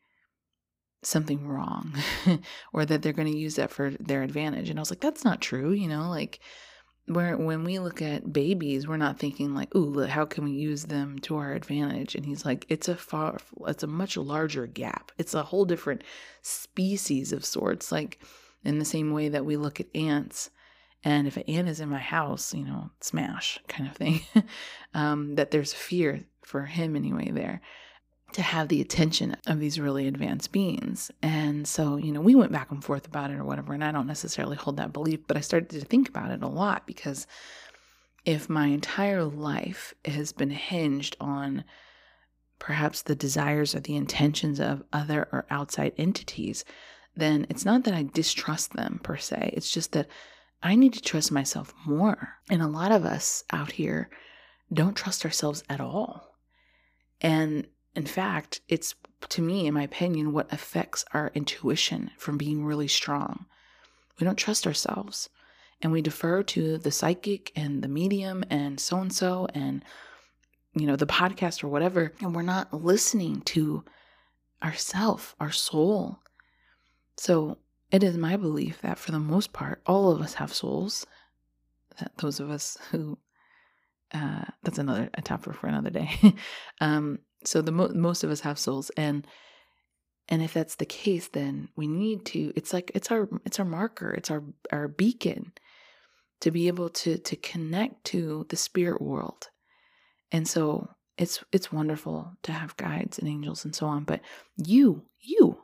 something 1.03 1.47
wrong 1.47 1.93
or 2.73 2.85
that 2.85 3.01
they're 3.01 3.13
going 3.13 3.31
to 3.31 3.37
use 3.37 3.55
that 3.55 3.71
for 3.71 3.91
their 3.91 4.23
advantage. 4.23 4.69
And 4.69 4.77
I 4.77 4.81
was 4.81 4.89
like, 4.89 5.01
that's 5.01 5.23
not 5.23 5.39
true, 5.39 5.71
you 5.71 5.87
know, 5.87 6.09
like 6.09 6.39
where 7.07 7.37
when 7.37 7.63
we 7.63 7.79
look 7.79 8.01
at 8.01 8.33
babies, 8.33 8.87
we're 8.87 8.97
not 8.97 9.19
thinking 9.19 9.53
like, 9.53 9.73
"Ooh, 9.75 10.05
how 10.05 10.25
can 10.25 10.43
we 10.43 10.51
use 10.51 10.85
them 10.85 11.19
to 11.19 11.35
our 11.37 11.53
advantage?" 11.53 12.15
And 12.15 12.25
he's 12.25 12.45
like, 12.45 12.65
"It's 12.69 12.87
a 12.87 12.95
far, 12.95 13.37
it's 13.67 13.83
a 13.83 13.87
much 13.87 14.17
larger 14.17 14.67
gap. 14.67 15.11
It's 15.17 15.33
a 15.33 15.43
whole 15.43 15.65
different 15.65 16.03
species 16.41 17.31
of 17.31 17.45
sorts. 17.45 17.91
Like 17.91 18.19
in 18.63 18.79
the 18.79 18.85
same 18.85 19.11
way 19.11 19.29
that 19.29 19.45
we 19.45 19.57
look 19.57 19.79
at 19.79 19.95
ants 19.95 20.49
and 21.03 21.27
if 21.27 21.37
an 21.37 21.43
ant 21.43 21.69
is 21.69 21.79
in 21.79 21.89
my 21.89 21.99
house, 21.99 22.53
you 22.53 22.65
know, 22.65 22.89
smash 22.99 23.59
kind 23.67 23.87
of 23.87 23.95
thing. 23.95 24.21
um, 24.95 25.35
that 25.35 25.51
there's 25.51 25.71
fear 25.71 26.23
for 26.41 26.65
him 26.65 26.95
anyway 26.95 27.29
there 27.31 27.61
to 28.35 28.41
have 28.41 28.67
the 28.67 28.81
attention 28.81 29.37
of 29.47 29.61
these 29.61 29.79
really 29.79 30.07
advanced 30.07 30.51
beings. 30.51 31.09
And 31.21 31.65
so, 31.65 31.95
you 31.95 32.11
know, 32.11 32.19
we 32.19 32.35
went 32.35 32.51
back 32.51 32.69
and 32.69 32.83
forth 32.83 33.07
about 33.07 33.31
it 33.31 33.37
or 33.37 33.45
whatever. 33.45 33.73
And 33.73 33.81
I 33.81 33.93
don't 33.93 34.07
necessarily 34.07 34.57
hold 34.57 34.75
that 34.75 34.91
belief, 34.91 35.21
but 35.25 35.37
I 35.37 35.39
started 35.39 35.69
to 35.69 35.85
think 35.85 36.09
about 36.09 36.31
it 36.31 36.43
a 36.43 36.47
lot 36.47 36.85
because 36.85 37.27
if 38.25 38.49
my 38.49 38.67
entire 38.67 39.23
life 39.23 39.93
has 40.03 40.33
been 40.33 40.49
hinged 40.49 41.15
on 41.21 41.63
perhaps 42.59 43.03
the 43.03 43.15
desires 43.15 43.73
or 43.73 43.79
the 43.79 43.95
intentions 43.95 44.59
of 44.59 44.83
other 44.91 45.29
or 45.31 45.45
outside 45.49 45.93
entities, 45.97 46.65
then 47.15 47.47
it's 47.49 47.63
not 47.63 47.85
that 47.85 47.93
I 47.93 48.03
distrust 48.03 48.73
them 48.73 48.99
per 49.01 49.15
se. 49.15 49.51
It's 49.53 49.71
just 49.71 49.93
that 49.93 50.09
I 50.61 50.75
need 50.75 50.91
to 50.91 51.01
trust 51.01 51.31
myself 51.31 51.73
more. 51.85 52.33
And 52.49 52.61
a 52.61 52.67
lot 52.67 52.91
of 52.91 53.05
us 53.05 53.45
out 53.53 53.71
here 53.71 54.09
don't 54.73 54.95
trust 54.95 55.23
ourselves 55.23 55.63
at 55.69 55.79
all. 55.79 56.35
And 57.21 57.67
in 57.95 58.05
fact, 58.05 58.61
it's 58.67 58.95
to 59.29 59.41
me, 59.41 59.67
in 59.67 59.73
my 59.73 59.83
opinion, 59.83 60.33
what 60.33 60.51
affects 60.51 61.05
our 61.13 61.31
intuition 61.33 62.11
from 62.17 62.37
being 62.37 62.65
really 62.65 62.87
strong. 62.87 63.45
We 64.19 64.25
don't 64.25 64.35
trust 64.37 64.67
ourselves 64.67 65.29
and 65.81 65.91
we 65.91 66.01
defer 66.01 66.43
to 66.43 66.77
the 66.77 66.91
psychic 66.91 67.51
and 67.55 67.81
the 67.81 67.87
medium 67.87 68.43
and 68.49 68.79
so 68.79 68.97
and 68.97 69.11
so 69.11 69.47
and 69.53 69.83
you 70.73 70.87
know 70.87 70.95
the 70.95 71.05
podcast 71.05 71.63
or 71.63 71.67
whatever 71.67 72.13
and 72.21 72.33
we're 72.33 72.41
not 72.41 72.73
listening 72.73 73.41
to 73.41 73.83
ourself 74.63 75.35
our 75.39 75.51
soul 75.51 76.19
so 77.17 77.57
it 77.91 78.03
is 78.03 78.17
my 78.17 78.35
belief 78.35 78.81
that 78.81 78.97
for 78.97 79.11
the 79.11 79.19
most 79.19 79.53
part, 79.53 79.81
all 79.85 80.11
of 80.11 80.21
us 80.21 80.35
have 80.35 80.53
souls. 80.53 81.05
That 81.99 82.11
those 82.17 82.39
of 82.39 82.49
us 82.49 82.77
who, 82.91 83.17
uh, 84.13 84.45
that's 84.63 84.79
another 84.79 85.09
a 85.13 85.21
topic 85.21 85.55
for 85.55 85.67
another 85.67 85.91
day. 85.91 86.09
um, 86.81 87.19
so 87.45 87.61
the 87.61 87.71
mo- 87.71 87.91
most 87.93 88.23
of 88.23 88.31
us 88.31 88.41
have 88.41 88.59
souls, 88.59 88.91
and 88.97 89.25
and 90.27 90.41
if 90.41 90.53
that's 90.53 90.75
the 90.75 90.85
case, 90.85 91.27
then 91.27 91.69
we 91.75 91.87
need 91.87 92.25
to. 92.27 92.51
It's 92.55 92.73
like 92.73 92.91
it's 92.95 93.11
our 93.11 93.29
it's 93.45 93.59
our 93.59 93.65
marker. 93.65 94.11
It's 94.11 94.31
our 94.31 94.43
our 94.71 94.87
beacon 94.87 95.53
to 96.41 96.51
be 96.51 96.67
able 96.67 96.89
to 96.89 97.17
to 97.17 97.35
connect 97.35 98.03
to 98.05 98.45
the 98.49 98.55
spirit 98.55 99.01
world. 99.01 99.49
And 100.31 100.47
so 100.47 100.89
it's 101.17 101.43
it's 101.51 101.71
wonderful 101.71 102.31
to 102.43 102.51
have 102.51 102.77
guides 102.77 103.19
and 103.19 103.27
angels 103.27 103.65
and 103.65 103.75
so 103.75 103.85
on. 103.87 104.03
But 104.03 104.21
you 104.57 105.03
you 105.19 105.59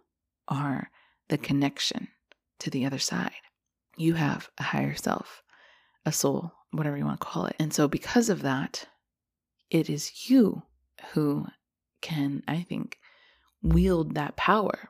are 0.47 0.89
the 1.29 1.37
connection 1.37 2.07
to 2.59 2.69
the 2.69 2.85
other 2.85 2.99
side. 2.99 3.31
You 3.97 4.13
have 4.13 4.49
a 4.57 4.63
higher 4.63 4.95
self, 4.95 5.41
a 6.05 6.11
soul, 6.11 6.51
whatever 6.71 6.97
you 6.97 7.05
want 7.05 7.19
to 7.19 7.25
call 7.25 7.45
it. 7.45 7.55
And 7.59 7.73
so, 7.73 7.87
because 7.87 8.29
of 8.29 8.43
that, 8.43 8.85
it 9.69 9.89
is 9.89 10.29
you 10.29 10.63
who 11.13 11.47
can, 12.01 12.43
I 12.47 12.63
think, 12.63 12.97
wield 13.61 14.15
that 14.15 14.35
power 14.35 14.89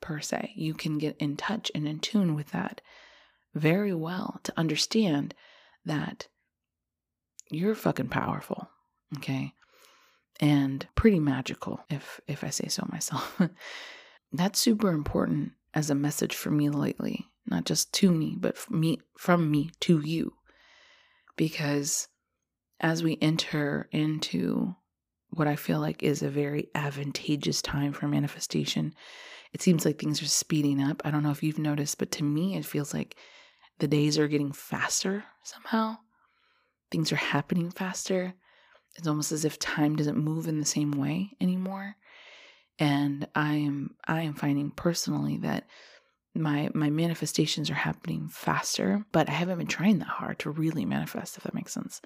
per 0.00 0.20
se. 0.20 0.52
You 0.54 0.74
can 0.74 0.98
get 0.98 1.16
in 1.18 1.36
touch 1.36 1.70
and 1.74 1.88
in 1.88 2.00
tune 2.00 2.34
with 2.34 2.50
that 2.50 2.80
very 3.54 3.94
well 3.94 4.40
to 4.44 4.52
understand 4.56 5.34
that 5.84 6.28
you're 7.50 7.74
fucking 7.74 8.08
powerful, 8.08 8.68
okay? 9.18 9.52
And 10.40 10.86
pretty 10.94 11.20
magical 11.20 11.80
if 11.90 12.20
if 12.26 12.42
I 12.42 12.50
say 12.50 12.68
so 12.68 12.86
myself. 12.90 13.40
That's 14.32 14.58
super 14.58 14.90
important 14.90 15.52
as 15.74 15.90
a 15.90 15.94
message 15.94 16.34
for 16.34 16.50
me 16.50 16.70
lately, 16.70 17.26
not 17.46 17.64
just 17.64 17.92
to 17.94 18.10
me, 18.10 18.36
but 18.38 18.56
me 18.70 19.00
from 19.18 19.50
me 19.50 19.70
to 19.80 20.00
you. 20.00 20.34
Because 21.36 22.08
as 22.80 23.02
we 23.02 23.18
enter 23.20 23.88
into 23.92 24.74
what 25.32 25.48
I 25.48 25.56
feel 25.56 25.80
like 25.80 26.02
is 26.02 26.22
a 26.22 26.28
very 26.28 26.68
advantageous 26.74 27.62
time 27.62 27.92
for 27.92 28.08
manifestation, 28.08 28.94
it 29.52 29.62
seems 29.62 29.84
like 29.84 29.98
things 29.98 30.22
are 30.22 30.26
speeding 30.26 30.82
up. 30.82 31.02
I 31.04 31.10
don't 31.10 31.22
know 31.22 31.30
if 31.30 31.42
you've 31.42 31.58
noticed, 31.58 31.98
but 31.98 32.10
to 32.12 32.24
me, 32.24 32.56
it 32.56 32.64
feels 32.64 32.94
like 32.94 33.16
the 33.78 33.88
days 33.88 34.18
are 34.18 34.28
getting 34.28 34.52
faster 34.52 35.24
somehow. 35.42 35.98
Things 36.90 37.12
are 37.12 37.16
happening 37.16 37.70
faster. 37.70 38.34
It's 38.96 39.06
almost 39.06 39.32
as 39.32 39.44
if 39.44 39.58
time 39.58 39.96
doesn't 39.96 40.16
move 40.16 40.48
in 40.48 40.58
the 40.58 40.66
same 40.66 40.92
way 40.92 41.30
anymore 41.40 41.96
and 42.78 43.26
i 43.34 43.54
am 43.54 43.94
i 44.06 44.22
am 44.22 44.34
finding 44.34 44.70
personally 44.70 45.36
that 45.38 45.66
my 46.34 46.70
my 46.74 46.90
manifestations 46.90 47.70
are 47.70 47.74
happening 47.74 48.28
faster 48.28 49.04
but 49.12 49.28
i 49.28 49.32
haven't 49.32 49.58
been 49.58 49.66
trying 49.66 49.98
that 49.98 50.08
hard 50.08 50.38
to 50.38 50.50
really 50.50 50.84
manifest 50.84 51.36
if 51.36 51.44
that 51.44 51.54
makes 51.54 51.72
sense 51.72 52.00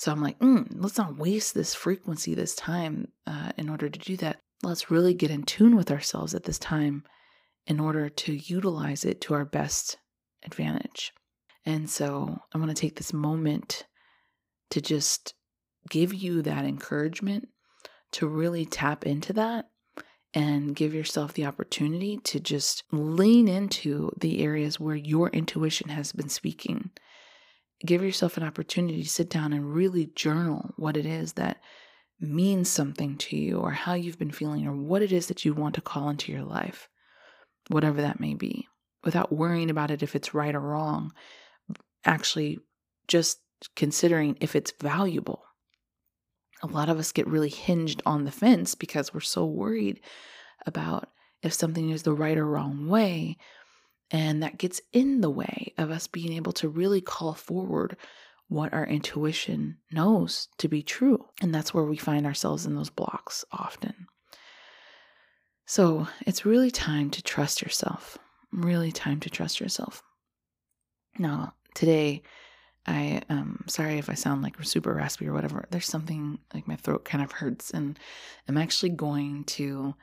so 0.00 0.10
i'm 0.10 0.22
like 0.22 0.38
mm, 0.38 0.66
let's 0.76 0.96
not 0.96 1.18
waste 1.18 1.54
this 1.54 1.74
frequency 1.74 2.34
this 2.34 2.54
time 2.54 3.06
uh, 3.26 3.52
in 3.58 3.68
order 3.68 3.90
to 3.90 3.98
do 3.98 4.16
that 4.16 4.40
let's 4.62 4.90
really 4.90 5.12
get 5.12 5.30
in 5.30 5.42
tune 5.42 5.76
with 5.76 5.90
ourselves 5.90 6.34
at 6.34 6.44
this 6.44 6.58
time 6.58 7.04
in 7.66 7.78
order 7.78 8.08
to 8.08 8.32
utilize 8.32 9.04
it 9.04 9.20
to 9.20 9.34
our 9.34 9.44
best 9.44 9.98
advantage 10.42 11.12
and 11.66 11.90
so 11.90 12.38
i 12.54 12.58
want 12.58 12.70
to 12.70 12.74
take 12.80 12.96
this 12.96 13.12
moment 13.12 13.84
to 14.70 14.80
just 14.80 15.34
give 15.90 16.14
you 16.14 16.40
that 16.40 16.64
encouragement 16.64 17.46
to 18.10 18.26
really 18.26 18.64
tap 18.64 19.04
into 19.06 19.34
that 19.34 19.66
and 20.32 20.76
give 20.76 20.94
yourself 20.94 21.34
the 21.34 21.44
opportunity 21.44 22.16
to 22.18 22.40
just 22.40 22.84
lean 22.92 23.48
into 23.48 24.10
the 24.18 24.42
areas 24.42 24.78
where 24.78 24.96
your 24.96 25.28
intuition 25.30 25.88
has 25.88 26.12
been 26.12 26.28
speaking. 26.28 26.90
Give 27.84 28.02
yourself 28.02 28.36
an 28.36 28.42
opportunity 28.42 29.02
to 29.02 29.08
sit 29.08 29.30
down 29.30 29.52
and 29.52 29.74
really 29.74 30.06
journal 30.14 30.74
what 30.76 30.96
it 30.96 31.06
is 31.06 31.34
that 31.34 31.60
means 32.20 32.68
something 32.68 33.16
to 33.16 33.36
you, 33.36 33.56
or 33.56 33.70
how 33.70 33.94
you've 33.94 34.18
been 34.18 34.30
feeling, 34.30 34.66
or 34.66 34.76
what 34.76 35.00
it 35.00 35.10
is 35.10 35.28
that 35.28 35.44
you 35.44 35.54
want 35.54 35.74
to 35.76 35.80
call 35.80 36.10
into 36.10 36.30
your 36.30 36.42
life, 36.42 36.88
whatever 37.68 38.02
that 38.02 38.20
may 38.20 38.34
be, 38.34 38.68
without 39.04 39.32
worrying 39.32 39.70
about 39.70 39.90
it 39.90 40.02
if 40.02 40.14
it's 40.14 40.34
right 40.34 40.54
or 40.54 40.60
wrong. 40.60 41.12
Actually, 42.04 42.58
just 43.08 43.40
considering 43.74 44.36
if 44.40 44.54
it's 44.54 44.72
valuable. 44.80 45.42
A 46.62 46.66
lot 46.66 46.90
of 46.90 46.98
us 46.98 47.12
get 47.12 47.26
really 47.26 47.48
hinged 47.48 48.02
on 48.04 48.24
the 48.24 48.30
fence 48.30 48.74
because 48.74 49.14
we're 49.14 49.20
so 49.20 49.46
worried 49.46 50.00
about 50.66 51.08
if 51.42 51.54
something 51.54 51.88
is 51.88 52.02
the 52.02 52.12
right 52.12 52.36
or 52.36 52.44
wrong 52.44 52.86
way. 52.88 53.38
And 54.10 54.42
that 54.42 54.58
gets 54.58 54.80
in 54.92 55.20
the 55.20 55.30
way 55.30 55.72
of 55.78 55.90
us 55.90 56.06
being 56.06 56.32
able 56.32 56.52
to 56.54 56.68
really 56.68 57.00
call 57.00 57.34
forward 57.34 57.96
what 58.48 58.72
our 58.72 58.84
intuition 58.84 59.78
knows 59.92 60.48
to 60.58 60.68
be 60.68 60.82
true. 60.82 61.24
And 61.40 61.54
that's 61.54 61.72
where 61.72 61.84
we 61.84 61.96
find 61.96 62.26
ourselves 62.26 62.66
in 62.66 62.74
those 62.74 62.90
blocks 62.90 63.44
often. 63.52 64.08
So 65.66 66.08
it's 66.26 66.44
really 66.44 66.72
time 66.72 67.10
to 67.10 67.22
trust 67.22 67.62
yourself. 67.62 68.18
Really 68.52 68.90
time 68.90 69.20
to 69.20 69.30
trust 69.30 69.60
yourself. 69.60 70.02
Now, 71.16 71.54
today, 71.74 72.22
I 72.86 73.22
um 73.28 73.64
sorry 73.68 73.98
if 73.98 74.10
I 74.10 74.14
sound 74.14 74.42
like 74.42 74.56
super 74.64 74.92
raspy 74.92 75.28
or 75.28 75.32
whatever. 75.32 75.66
There's 75.70 75.86
something 75.86 76.38
like 76.52 76.66
my 76.66 76.76
throat 76.76 77.04
kind 77.04 77.22
of 77.22 77.30
hurts, 77.30 77.70
and 77.70 77.98
I'm 78.48 78.56
actually 78.56 78.90
going 78.90 79.44
to 79.44 79.94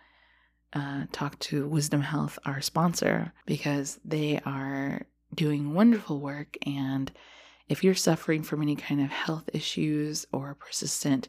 uh, 0.74 1.06
talk 1.12 1.38
to 1.40 1.68
Wisdom 1.68 2.02
Health, 2.02 2.38
our 2.46 2.62
sponsor, 2.62 3.34
because 3.46 4.00
they 4.04 4.40
are 4.46 5.02
doing 5.34 5.74
wonderful 5.74 6.20
work. 6.20 6.58
And 6.66 7.12
if 7.70 7.84
you're 7.84 7.96
suffering 7.96 8.44
from 8.44 8.62
any 8.62 8.76
kind 8.76 9.02
of 9.02 9.10
health 9.10 9.50
issues 9.54 10.26
or 10.32 10.56
persistent 10.56 11.28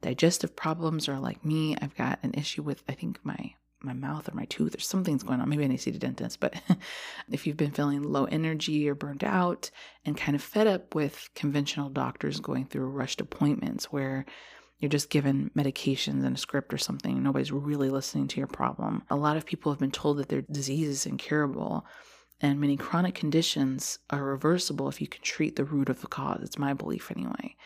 digestive 0.00 0.54
problems, 0.54 1.08
or 1.08 1.18
like 1.18 1.44
me, 1.44 1.76
I've 1.80 1.96
got 1.96 2.18
an 2.22 2.34
issue 2.34 2.62
with 2.62 2.82
I 2.88 2.92
think 2.92 3.18
my 3.24 3.54
my 3.80 3.92
mouth 3.92 4.28
or 4.28 4.34
my 4.34 4.44
tooth 4.46 4.74
or 4.74 4.80
something's 4.80 5.22
going 5.22 5.40
on. 5.40 5.48
Maybe 5.48 5.64
I 5.64 5.68
need 5.68 5.76
to 5.76 5.82
see 5.82 5.90
the 5.90 5.98
dentist. 5.98 6.40
But 6.40 6.60
if 7.30 7.46
you've 7.46 7.56
been 7.56 7.70
feeling 7.70 8.02
low 8.02 8.24
energy 8.24 8.88
or 8.88 8.94
burned 8.94 9.22
out 9.22 9.70
and 10.04 10.16
kind 10.16 10.34
of 10.34 10.42
fed 10.42 10.66
up 10.66 10.94
with 10.94 11.30
conventional 11.34 11.88
doctors 11.88 12.40
going 12.40 12.66
through 12.66 12.88
rushed 12.88 13.20
appointments 13.20 13.92
where 13.92 14.26
you're 14.78 14.88
just 14.88 15.10
given 15.10 15.50
medications 15.56 16.24
and 16.24 16.36
a 16.36 16.38
script 16.38 16.72
or 16.72 16.78
something, 16.78 17.22
nobody's 17.22 17.52
really 17.52 17.90
listening 17.90 18.28
to 18.28 18.38
your 18.38 18.46
problem. 18.46 19.02
A 19.10 19.16
lot 19.16 19.36
of 19.36 19.46
people 19.46 19.72
have 19.72 19.80
been 19.80 19.90
told 19.90 20.18
that 20.18 20.28
their 20.28 20.42
disease 20.42 20.88
is 20.88 21.06
incurable. 21.06 21.84
And 22.40 22.60
many 22.60 22.76
chronic 22.76 23.16
conditions 23.16 23.98
are 24.10 24.22
reversible 24.22 24.88
if 24.88 25.00
you 25.00 25.08
can 25.08 25.22
treat 25.22 25.56
the 25.56 25.64
root 25.64 25.88
of 25.88 26.00
the 26.00 26.06
cause. 26.06 26.40
It's 26.42 26.58
my 26.58 26.72
belief, 26.72 27.10
anyway. 27.10 27.56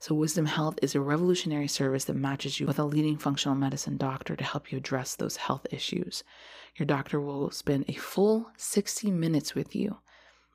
So, 0.00 0.14
Wisdom 0.14 0.46
Health 0.46 0.78
is 0.82 0.94
a 0.94 1.00
revolutionary 1.00 1.68
service 1.68 2.04
that 2.04 2.14
matches 2.14 2.58
you 2.58 2.66
with 2.66 2.78
a 2.78 2.84
leading 2.84 3.16
functional 3.16 3.56
medicine 3.56 3.96
doctor 3.96 4.34
to 4.34 4.44
help 4.44 4.72
you 4.72 4.78
address 4.78 5.14
those 5.14 5.36
health 5.36 5.66
issues. 5.70 6.24
Your 6.76 6.86
doctor 6.86 7.20
will 7.20 7.50
spend 7.50 7.84
a 7.88 7.94
full 7.94 8.50
60 8.56 9.10
minutes 9.10 9.54
with 9.54 9.74
you, 9.74 9.98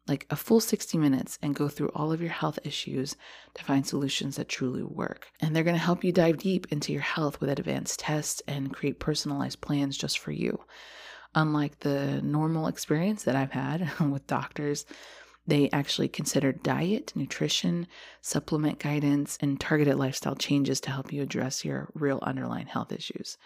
like 0.08 0.26
a 0.30 0.36
full 0.36 0.60
60 0.60 0.98
minutes, 0.98 1.40
and 1.42 1.56
go 1.56 1.68
through 1.70 1.92
all 1.96 2.12
of 2.12 2.22
your 2.22 2.32
health 2.32 2.60
issues 2.64 3.16
to 3.54 3.64
find 3.64 3.86
solutions 3.88 4.36
that 4.36 4.50
truly 4.50 4.84
work. 4.84 5.28
And 5.40 5.56
they're 5.56 5.64
going 5.64 5.76
to 5.76 5.82
help 5.82 6.04
you 6.04 6.12
dive 6.12 6.38
deep 6.38 6.68
into 6.72 6.92
your 6.92 7.02
health 7.02 7.40
with 7.40 7.50
advanced 7.50 8.00
tests 8.00 8.42
and 8.48 8.74
create 8.74 9.00
personalized 9.00 9.62
plans 9.62 9.98
just 9.98 10.20
for 10.20 10.32
you. 10.32 10.60
Unlike 11.36 11.80
the 11.80 12.22
normal 12.22 12.68
experience 12.68 13.24
that 13.24 13.36
I've 13.36 13.52
had 13.52 13.92
with 14.00 14.28
doctors, 14.28 14.86
they 15.46 15.70
actually 15.72 16.08
consider 16.08 16.52
diet, 16.52 17.12
nutrition, 17.16 17.88
supplement 18.22 18.80
guidance, 18.80 19.38
and 19.42 19.60
targeted 19.60 19.96
lifestyle 19.96 20.36
changes 20.36 20.80
to 20.82 20.92
help 20.92 21.12
you 21.12 21.22
address 21.22 21.66
your 21.66 21.90
real 21.94 22.20
underlying 22.22 22.68
health 22.68 22.92
issues. 22.92 23.38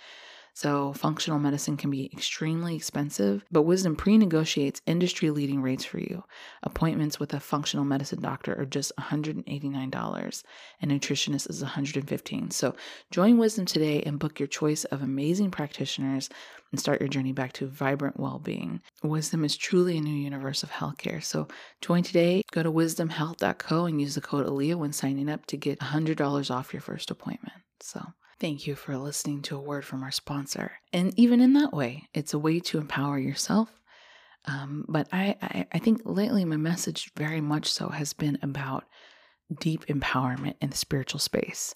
So, 0.57 0.91
functional 0.93 1.37
medicine 1.37 1.77
can 1.77 1.91
be 1.91 2.11
extremely 2.11 2.75
expensive, 2.75 3.45
but 3.51 3.61
Wisdom 3.61 3.95
pre 3.95 4.17
negotiates 4.17 4.81
industry 4.87 5.29
leading 5.29 5.61
rates 5.61 5.85
for 5.85 5.99
you. 5.99 6.23
Appointments 6.63 7.19
with 7.19 7.31
a 7.35 7.39
functional 7.39 7.85
medicine 7.85 8.23
doctor 8.23 8.59
are 8.59 8.65
just 8.65 8.91
$189, 8.97 10.43
and 10.81 10.91
nutritionist 10.91 11.47
is 11.51 11.63
$115. 11.63 12.51
So, 12.51 12.75
join 13.11 13.37
Wisdom 13.37 13.67
today 13.67 14.01
and 14.01 14.17
book 14.17 14.39
your 14.39 14.47
choice 14.47 14.83
of 14.85 15.03
amazing 15.03 15.51
practitioners 15.51 16.27
and 16.71 16.79
start 16.79 17.01
your 17.01 17.09
journey 17.09 17.33
back 17.33 17.53
to 17.53 17.67
vibrant 17.67 18.19
well 18.19 18.39
being. 18.39 18.81
Wisdom 19.03 19.45
is 19.45 19.55
truly 19.55 19.99
a 19.99 20.01
new 20.01 20.09
universe 20.09 20.63
of 20.63 20.71
healthcare. 20.71 21.23
So, 21.23 21.47
join 21.81 22.01
today. 22.01 22.41
Go 22.51 22.63
to 22.63 22.71
wisdomhealth.co 22.71 23.85
and 23.85 24.01
use 24.01 24.15
the 24.15 24.21
code 24.21 24.47
ALEA 24.47 24.73
when 24.73 24.91
signing 24.91 25.29
up 25.29 25.45
to 25.45 25.55
get 25.55 25.77
$100 25.81 26.49
off 26.49 26.73
your 26.73 26.81
first 26.81 27.11
appointment. 27.11 27.61
So, 27.79 28.01
Thank 28.39 28.67
you 28.67 28.75
for 28.75 28.97
listening 28.97 29.41
to 29.43 29.55
a 29.55 29.61
word 29.61 29.83
from 29.83 30.03
our 30.03 30.11
sponsor. 30.11 30.73
And 30.93 31.17
even 31.17 31.41
in 31.41 31.53
that 31.53 31.73
way, 31.73 32.07
it's 32.13 32.35
a 32.35 32.39
way 32.39 32.59
to 32.61 32.77
empower 32.77 33.17
yourself. 33.17 33.69
Um, 34.45 34.85
but 34.87 35.07
I, 35.11 35.35
I, 35.41 35.67
I 35.73 35.79
think 35.79 36.01
lately 36.05 36.45
my 36.45 36.55
message 36.55 37.11
very 37.15 37.41
much 37.41 37.71
so 37.71 37.89
has 37.89 38.13
been 38.13 38.37
about 38.43 38.85
deep 39.59 39.87
empowerment 39.87 40.53
in 40.61 40.69
the 40.69 40.77
spiritual 40.77 41.19
space. 41.19 41.73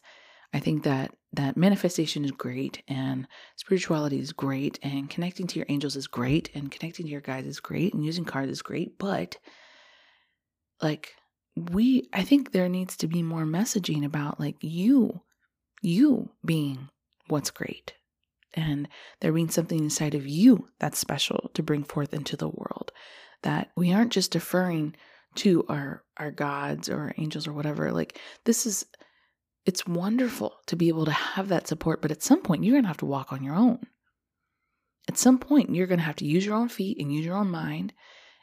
I 0.54 0.60
think 0.60 0.84
that 0.84 1.15
that 1.34 1.58
manifestation 1.58 2.26
is 2.26 2.32
great 2.32 2.84
and 2.88 3.28
spirituality 3.56 4.19
is 4.19 4.32
great 4.32 4.78
and 4.84 5.10
connecting 5.10 5.47
to 5.47 5.60
your 5.60 5.65
angels 5.69 5.95
is 5.95 6.08
great 6.08 6.50
and 6.54 6.69
connecting 6.69 7.06
to 7.06 7.12
your 7.12 7.21
guides 7.21 7.47
is 7.47 7.60
great 7.60 7.93
and 7.93 8.06
using 8.06 8.26
cards 8.26 8.52
is 8.52 8.62
great, 8.62 9.00
but 9.00 9.38
like 10.82 11.13
we 11.56 12.10
I 12.13 12.24
think 12.24 12.52
there 12.52 12.69
needs 12.69 12.97
to 12.97 13.08
be 13.08 13.24
more 13.24 13.45
messaging 13.45 14.06
about 14.06 14.39
like 14.39 14.58
you 14.62 15.21
you 15.82 16.32
being 16.46 16.89
what's 17.28 17.52
great. 17.52 17.94
And 18.54 18.88
there 19.22 19.32
being 19.32 19.50
something 19.50 19.80
inside 19.80 20.13
of 20.13 20.28
you 20.28 20.67
that's 20.80 21.00
special 21.00 21.50
to 21.54 21.63
bring 21.63 21.84
forth 21.84 22.13
into 22.13 22.36
the 22.36 22.50
world. 22.50 22.91
That 23.44 23.72
we 23.76 23.94
aren't 23.94 24.12
just 24.12 24.32
deferring 24.32 24.96
to 25.36 25.65
our 25.70 26.04
our 26.17 26.32
gods 26.32 26.89
or 26.89 27.00
our 27.00 27.15
angels 27.17 27.48
or 27.48 27.54
whatever. 27.54 27.91
Like 27.91 28.20
this 28.44 28.65
is 28.65 28.86
it's 29.65 29.88
wonderful 29.88 30.58
to 30.67 30.76
be 30.76 30.89
able 30.89 31.06
to 31.06 31.12
have 31.12 31.48
that 31.48 31.67
support 31.67 32.02
but 32.02 32.12
at 32.12 32.24
some 32.24 32.41
point 32.41 32.63
you're 32.63 32.74
going 32.74 32.84
to 32.84 32.89
have 32.89 32.98
to 32.98 33.06
walk 33.06 33.32
on 33.32 33.44
your 33.44 33.56
own. 33.56 33.80
At 35.08 35.17
some 35.17 35.39
point 35.39 35.74
you're 35.74 35.88
going 35.88 36.00
to 36.00 36.06
have 36.06 36.17
to 36.17 36.26
use 36.26 36.46
your 36.46 36.56
own 36.56 36.70
feet 36.70 36.98
and 37.00 37.13
use 37.13 37.26
your 37.26 37.38
own 37.38 37.50
mind 37.50 37.94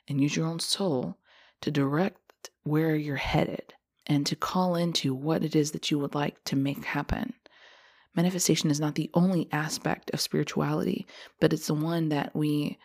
and 0.09 0.21
use 0.21 0.35
your 0.35 0.47
own 0.47 0.59
soul 0.59 1.19
to 1.61 1.71
direct 1.71 2.51
where 2.63 2.97
you're 2.97 3.17
headed 3.17 3.75
and 4.09 4.27
to 4.27 4.37
call 4.37 4.75
into 4.75 5.15
what 5.15 5.45
it 5.45 5.55
is 5.55 5.73
that 5.73 5.91
you 5.91 5.99
would 5.99 6.15
like 6.15 6.43
to 6.45 6.57
make 6.57 6.85
happen. 6.85 7.35
Manifestation 8.17 8.71
is 8.71 8.81
not 8.81 8.95
the 8.95 9.11
only 9.15 9.49
aspect 9.53 10.11
of 10.13 10.21
spirituality, 10.21 11.07
but 11.41 11.53
it's 11.53 11.67
the 11.69 11.75
one 11.75 12.09
that 12.09 12.35
we 12.35 12.79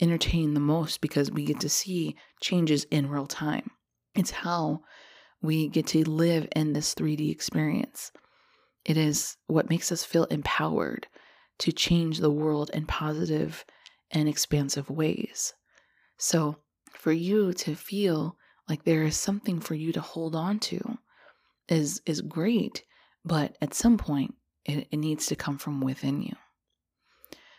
entertain 0.00 0.54
the 0.54 0.60
most 0.60 1.00
because 1.00 1.30
we 1.30 1.44
get 1.44 1.60
to 1.60 1.68
see 1.68 2.16
changes 2.40 2.84
in 2.90 3.08
real 3.08 3.26
time. 3.26 3.70
It's 4.14 4.30
how 4.30 4.82
we 5.42 5.68
get 5.68 5.86
to 5.88 6.08
live 6.08 6.46
in 6.54 6.72
this 6.72 6.94
3D 6.94 7.30
experience. 7.30 8.12
It 8.84 8.96
is 8.96 9.36
what 9.46 9.70
makes 9.70 9.90
us 9.90 10.04
feel 10.04 10.24
empowered 10.24 11.06
to 11.58 11.72
change 11.72 12.18
the 12.18 12.30
world 12.30 12.70
in 12.72 12.86
positive 12.86 13.64
and 14.10 14.28
expansive 14.28 14.88
ways. 14.88 15.54
So, 16.16 16.56
for 16.92 17.12
you 17.12 17.52
to 17.52 17.74
feel 17.74 18.36
like 18.68 18.84
there 18.84 19.02
is 19.02 19.16
something 19.16 19.60
for 19.60 19.74
you 19.74 19.92
to 19.92 20.00
hold 20.00 20.34
on 20.34 20.58
to 20.58 20.98
is 21.68 22.00
is 22.06 22.20
great 22.20 22.84
but 23.24 23.56
at 23.60 23.74
some 23.74 23.98
point 23.98 24.34
it, 24.64 24.86
it 24.90 24.96
needs 24.96 25.26
to 25.26 25.36
come 25.36 25.58
from 25.58 25.80
within 25.80 26.22
you. 26.22 26.34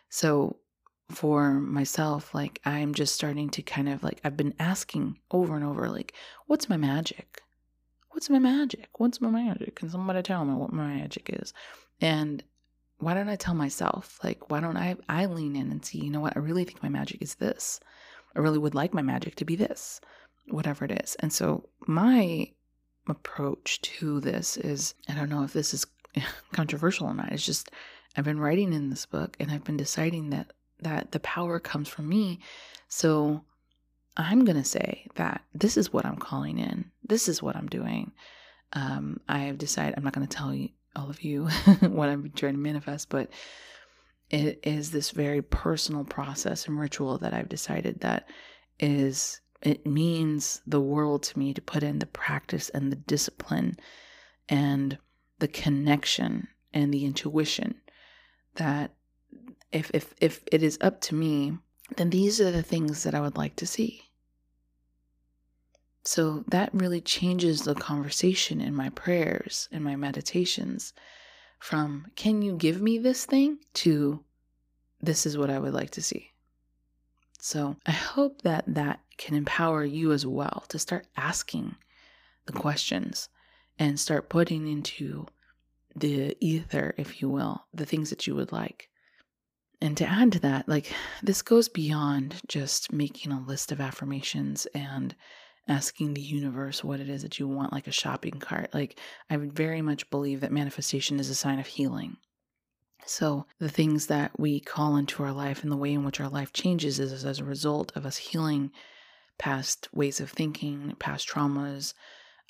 So 0.09 0.57
for 1.11 1.53
myself 1.53 2.35
like 2.35 2.61
i'm 2.65 2.93
just 2.93 3.15
starting 3.15 3.49
to 3.49 3.63
kind 3.63 3.89
of 3.89 4.03
like 4.03 4.21
i've 4.23 4.37
been 4.37 4.53
asking 4.59 5.17
over 5.31 5.55
and 5.55 5.65
over 5.65 5.89
like 5.89 6.13
what's 6.45 6.69
my 6.69 6.77
magic? 6.77 7.41
What's 8.11 8.29
my 8.29 8.37
magic? 8.37 8.89
What's 8.97 9.19
my 9.19 9.29
magic? 9.29 9.75
Can 9.75 9.89
somebody 9.89 10.21
tell 10.21 10.45
me 10.45 10.53
what 10.53 10.71
my 10.71 10.95
magic 10.97 11.29
is? 11.33 11.53
And 11.99 12.43
why 12.99 13.15
don't 13.15 13.29
i 13.29 13.35
tell 13.35 13.55
myself 13.55 14.19
like 14.23 14.51
why 14.51 14.59
don't 14.59 14.77
i 14.77 14.95
i 15.07 15.25
lean 15.25 15.55
in 15.55 15.71
and 15.71 15.83
see 15.83 15.99
you 15.99 16.11
know 16.11 16.19
what? 16.19 16.35
I 16.35 16.39
really 16.39 16.63
think 16.63 16.83
my 16.83 16.89
magic 16.89 17.21
is 17.23 17.35
this. 17.35 17.79
I 18.35 18.39
really 18.39 18.59
would 18.59 18.75
like 18.75 18.93
my 18.93 19.01
magic 19.01 19.35
to 19.37 19.45
be 19.45 19.55
this 19.55 20.01
whatever 20.53 20.85
it 20.85 21.03
is. 21.03 21.15
And 21.19 21.31
so 21.31 21.69
my 21.87 22.51
approach 23.07 23.81
to 23.81 24.19
this 24.19 24.57
is 24.57 24.93
I 25.07 25.15
don't 25.15 25.29
know 25.29 25.43
if 25.43 25.53
this 25.53 25.73
is 25.73 25.85
controversial 26.53 27.07
or 27.07 27.13
not. 27.13 27.31
It's 27.31 27.45
just 27.45 27.71
I've 28.15 28.25
been 28.25 28.39
writing 28.39 28.73
in 28.73 28.89
this 28.89 29.05
book 29.05 29.35
and 29.39 29.51
I've 29.51 29.63
been 29.63 29.77
deciding 29.77 30.29
that 30.31 30.53
that 30.81 31.11
the 31.11 31.19
power 31.19 31.59
comes 31.59 31.89
from 31.89 32.07
me. 32.07 32.39
So 32.87 33.43
I'm 34.17 34.45
going 34.45 34.57
to 34.57 34.63
say 34.63 35.07
that 35.15 35.41
this 35.53 35.77
is 35.77 35.93
what 35.93 36.05
I'm 36.05 36.17
calling 36.17 36.59
in. 36.59 36.91
This 37.03 37.27
is 37.27 37.41
what 37.43 37.55
I'm 37.55 37.67
doing. 37.67 38.11
Um, 38.73 39.19
I 39.27 39.39
have 39.39 39.57
decided 39.57 39.95
I'm 39.95 40.03
not 40.03 40.13
going 40.13 40.27
to 40.27 40.37
tell 40.37 40.53
you 40.53 40.69
all 40.95 41.09
of 41.09 41.21
you 41.21 41.45
what 41.81 42.09
I'm 42.09 42.31
trying 42.35 42.53
to 42.53 42.59
manifest, 42.59 43.09
but 43.09 43.29
it 44.29 44.59
is 44.63 44.91
this 44.91 45.11
very 45.11 45.41
personal 45.41 46.03
process 46.03 46.67
and 46.67 46.79
ritual 46.79 47.17
that 47.19 47.33
I've 47.33 47.49
decided 47.49 48.01
that 48.01 48.27
is 48.79 49.41
it 49.61 49.85
means 49.85 50.61
the 50.67 50.81
world 50.81 51.23
to 51.23 51.39
me 51.39 51.53
to 51.53 51.61
put 51.61 51.83
in 51.83 51.99
the 51.99 52.05
practice 52.05 52.69
and 52.69 52.91
the 52.91 52.95
discipline 52.95 53.77
and 54.47 54.97
the 55.39 55.47
connection 55.47 56.47
and 56.73 56.93
the 56.93 57.05
intuition 57.05 57.75
that 58.55 58.93
if 59.71 59.91
if 59.93 60.13
if 60.21 60.43
it 60.51 60.63
is 60.63 60.77
up 60.81 61.01
to 61.01 61.15
me 61.15 61.57
then 61.97 62.09
these 62.09 62.39
are 62.41 62.51
the 62.51 62.63
things 62.63 63.03
that 63.03 63.15
I 63.15 63.21
would 63.21 63.37
like 63.37 63.55
to 63.57 63.67
see 63.67 64.03
So 66.03 66.43
that 66.47 66.73
really 66.73 67.01
changes 67.01 67.61
the 67.63 67.75
conversation 67.75 68.61
in 68.61 68.73
my 68.75 68.89
prayers 68.89 69.67
and 69.71 69.83
my 69.83 69.95
meditations 69.95 70.93
from, 71.59 72.07
can 72.15 72.41
you 72.41 72.55
give 72.55 72.81
me 72.81 72.97
this 72.97 73.25
thing 73.25 73.59
to, 73.75 74.23
this 75.01 75.25
is 75.25 75.37
what 75.37 75.49
I 75.49 75.59
would 75.59 75.73
like 75.73 75.91
to 75.91 76.01
see. 76.01 76.31
So 77.39 77.77
I 77.85 77.91
hope 77.91 78.41
that 78.41 78.65
that 78.67 78.99
can 79.17 79.35
empower 79.35 79.83
you 79.83 80.11
as 80.11 80.25
well 80.25 80.65
to 80.69 80.77
start 80.77 81.07
asking 81.17 81.75
the 82.45 82.53
questions 82.53 83.29
and 83.77 83.99
start 83.99 84.29
putting 84.29 84.67
into 84.67 85.25
the 85.95 86.35
ether, 86.39 86.93
if 86.97 87.21
you 87.21 87.29
will, 87.29 87.65
the 87.73 87.85
things 87.85 88.09
that 88.09 88.27
you 88.27 88.35
would 88.35 88.51
like. 88.51 88.89
And 89.81 89.95
to 89.97 90.05
add 90.05 90.33
to 90.33 90.39
that, 90.39 90.67
like 90.67 90.93
this 91.23 91.41
goes 91.41 91.69
beyond 91.69 92.35
just 92.47 92.91
making 92.91 93.31
a 93.31 93.39
list 93.39 93.71
of 93.71 93.79
affirmations 93.79 94.65
and 94.75 95.15
asking 95.69 96.13
the 96.13 96.21
universe 96.21 96.83
what 96.83 96.99
it 96.99 97.09
is 97.09 97.21
that 97.21 97.39
you 97.39 97.47
want, 97.47 97.71
like 97.71 97.87
a 97.87 97.91
shopping 97.91 98.39
cart. 98.39 98.73
Like, 98.73 98.99
I 99.29 99.37
very 99.37 99.81
much 99.81 100.09
believe 100.09 100.41
that 100.41 100.51
manifestation 100.51 101.19
is 101.19 101.29
a 101.29 101.35
sign 101.35 101.59
of 101.59 101.67
healing. 101.67 102.17
So, 103.05 103.45
the 103.59 103.69
things 103.69 104.07
that 104.07 104.39
we 104.39 104.59
call 104.59 104.95
into 104.95 105.23
our 105.23 105.31
life 105.31 105.63
and 105.63 105.71
the 105.71 105.77
way 105.77 105.93
in 105.93 106.03
which 106.03 106.19
our 106.19 106.29
life 106.29 106.53
changes 106.53 106.99
is 106.99 107.25
as 107.25 107.39
a 107.39 107.43
result 107.43 107.91
of 107.95 108.05
us 108.05 108.17
healing 108.17 108.71
past 109.37 109.87
ways 109.93 110.19
of 110.19 110.29
thinking, 110.29 110.95
past 110.99 111.27
traumas. 111.27 111.93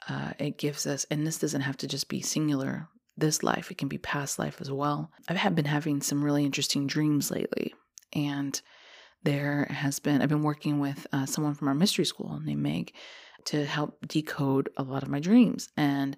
Uh, 0.07 0.31
it 0.39 0.57
gives 0.57 0.85
us, 0.85 1.05
and 1.12 1.25
this 1.25 1.38
doesn't 1.38 1.62
have 1.62 1.77
to 1.77 1.88
just 1.88 2.09
be 2.09 2.21
singular 2.21 2.89
this 3.17 3.43
life, 3.43 3.69
it 3.69 3.77
can 3.77 3.88
be 3.88 3.97
past 3.97 4.39
life 4.39 4.57
as 4.62 4.71
well. 4.71 5.12
I've 5.27 5.55
been 5.55 5.65
having 5.65 6.01
some 6.01 6.23
really 6.23 6.45
interesting 6.45 6.88
dreams 6.88 7.29
lately, 7.29 7.73
and 8.13 8.59
there 9.23 9.67
has 9.69 9.99
been, 9.99 10.21
I've 10.21 10.29
been 10.29 10.43
working 10.43 10.79
with 10.79 11.05
uh, 11.12 11.25
someone 11.25 11.53
from 11.53 11.67
our 11.67 11.75
mystery 11.75 12.05
school 12.05 12.39
named 12.43 12.63
Meg 12.63 12.93
to 13.45 13.65
help 13.65 13.97
decode 14.07 14.69
a 14.77 14.83
lot 14.83 15.03
of 15.03 15.09
my 15.09 15.19
dreams. 15.19 15.69
And 15.75 16.15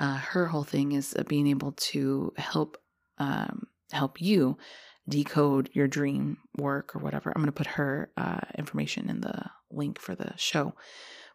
uh, 0.00 0.16
her 0.16 0.46
whole 0.46 0.64
thing 0.64 0.92
is 0.92 1.14
being 1.26 1.46
able 1.46 1.72
to 1.72 2.32
help 2.36 2.78
um, 3.18 3.66
help 3.92 4.20
you 4.20 4.58
decode 5.08 5.70
your 5.72 5.88
dream 5.88 6.38
work 6.56 6.94
or 6.94 6.98
whatever. 6.98 7.30
I'm 7.30 7.42
going 7.42 7.46
to 7.46 7.52
put 7.52 7.66
her 7.66 8.10
uh, 8.16 8.40
information 8.56 9.08
in 9.08 9.20
the 9.20 9.50
link 9.70 9.98
for 9.98 10.14
the 10.14 10.32
show. 10.36 10.74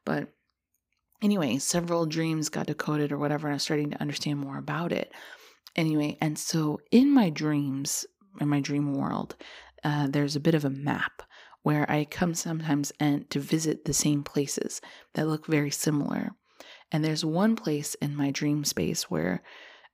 But 0.05 0.29
anyway, 1.21 1.57
several 1.57 2.05
dreams 2.05 2.49
got 2.49 2.67
decoded 2.67 3.11
or 3.11 3.17
whatever, 3.17 3.47
and 3.47 3.53
I 3.53 3.55
was 3.55 3.63
starting 3.63 3.91
to 3.91 4.01
understand 4.01 4.39
more 4.39 4.57
about 4.57 4.91
it. 4.91 5.11
Anyway, 5.75 6.17
and 6.21 6.37
so 6.37 6.79
in 6.91 7.11
my 7.11 7.29
dreams, 7.29 8.05
in 8.39 8.47
my 8.47 8.59
dream 8.59 8.93
world, 8.93 9.35
uh, 9.83 10.07
there's 10.07 10.35
a 10.35 10.41
bit 10.41 10.55
of 10.55 10.65
a 10.65 10.69
map 10.69 11.23
where 11.63 11.89
I 11.89 12.05
come 12.05 12.35
sometimes 12.35 12.91
and 12.99 13.29
to 13.31 13.39
visit 13.39 13.85
the 13.85 13.93
same 13.93 14.23
places 14.23 14.81
that 15.15 15.27
look 15.27 15.47
very 15.47 15.71
similar. 15.71 16.31
And 16.91 17.03
there's 17.03 17.25
one 17.25 17.55
place 17.55 17.95
in 17.95 18.15
my 18.15 18.29
dream 18.29 18.65
space 18.65 19.09
where 19.09 19.41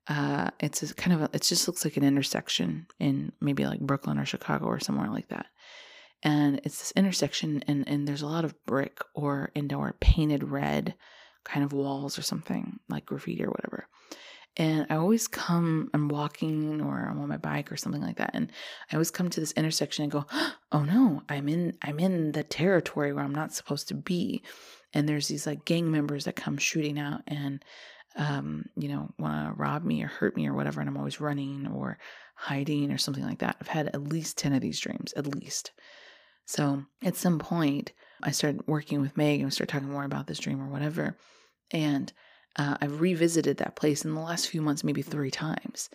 uh, 0.10 0.50
it's 0.60 0.82
a 0.82 0.93
kind 0.95 1.13
of 1.13 1.22
a, 1.22 1.30
it 1.36 1.43
just 1.43 1.67
looks 1.67 1.86
like 1.86 1.95
an 1.95 2.04
intersection 2.04 2.88
in 3.00 3.32
maybe 3.39 3.65
like 3.65 3.80
Brooklyn 3.80 4.17
or 4.17 4.26
Chicago 4.26 4.65
or 4.65 4.80
somewhere 4.80 5.10
like 5.10 5.30
that. 5.30 5.45
And 6.24 6.60
it's 6.65 6.80
this 6.80 6.93
intersection, 6.95 7.63
and, 7.67 7.88
and 7.88 8.08
there's 8.08 8.24
a 8.24 8.28
lot 8.28 8.43
of 8.43 8.65
brick 8.65 9.00
or 9.13 9.52
indoor 9.56 9.95
painted 10.02 10.43
red 10.43 10.95
kind 11.45 11.63
of 11.63 11.72
walls 11.72 12.17
or 12.17 12.24
something 12.24 12.80
like 12.89 13.06
graffiti 13.06 13.43
or 13.43 13.50
whatever. 13.50 13.88
And 14.58 14.88
I 14.89 14.95
always 14.95 15.28
come, 15.28 15.89
I'm 15.93 16.10
walking 16.10 16.82
or 16.82 17.08
I'm 17.10 17.22
on 17.22 17.30
my 17.30 17.38
bike 17.38 17.72
or 17.72 17.78
something 17.78 18.02
like 18.02 18.17
that. 18.17 18.32
And 18.34 18.52
I 18.91 18.95
always 18.95 19.12
come 19.12 19.30
to 19.30 19.39
this 19.39 19.54
intersection 19.54 20.04
and 20.04 20.12
go, 20.12 20.26
oh 20.72 20.84
no, 20.84 21.22
I'm 21.30 21.48
in, 21.48 21.78
I'm 21.84 22.00
in 22.00 22.32
the 22.32 22.43
territory 22.43 23.13
where 23.13 23.24
I'm 23.24 23.34
not 23.34 23.54
supposed 23.54 23.88
to 23.89 23.93
be. 23.93 24.41
And 24.91 25.08
there's 25.08 25.28
these 25.28 25.45
like 25.45 25.65
gang 25.65 25.91
members 25.91 26.26
that 26.26 26.36
come 26.36 26.58
shooting 26.58 27.00
out 27.00 27.22
and, 27.28 27.63
um, 28.15 28.65
you 28.76 28.89
know, 28.89 29.10
want 29.17 29.56
to 29.56 29.62
rob 29.62 29.84
me 29.84 30.04
or 30.04 30.08
hurt 30.08 30.36
me 30.36 30.48
or 30.48 30.54
whatever. 30.54 30.80
And 30.82 30.89
I'm 30.89 30.98
always 30.98 31.22
running 31.22 31.67
or 31.67 31.98
hiding 32.36 32.91
or 32.91 32.98
something 32.98 33.24
like 33.24 33.39
that. 33.39 33.58
I've 33.62 33.67
had 33.67 33.88
at 33.88 34.04
least 34.04 34.38
10 34.38 34.54
of 34.54 34.62
these 34.62 34.80
dreams, 34.80 35.13
at 35.13 35.28
least. 35.28 35.72
So 36.45 36.84
at 37.04 37.15
some 37.15 37.39
point, 37.39 37.93
I 38.24 38.32
started 38.32 38.67
working 38.67 39.02
with 39.02 39.15
Meg 39.15 39.39
and 39.39 39.45
we 39.45 39.52
started 39.52 39.72
talking 39.72 39.89
more 39.89 40.04
about 40.04 40.28
this 40.28 40.39
dream 40.39 40.62
or 40.62 40.67
whatever. 40.67 41.15
And 41.72 42.12
uh, 42.58 42.78
I've 42.82 43.00
revisited 43.00 43.58
that 43.58 43.76
place 43.76 44.04
in 44.04 44.13
the 44.13 44.22
last 44.22 44.50
few 44.50 44.62
months, 44.62 44.84
maybe 44.84 45.02
three 45.02 45.32
times. 45.32 45.89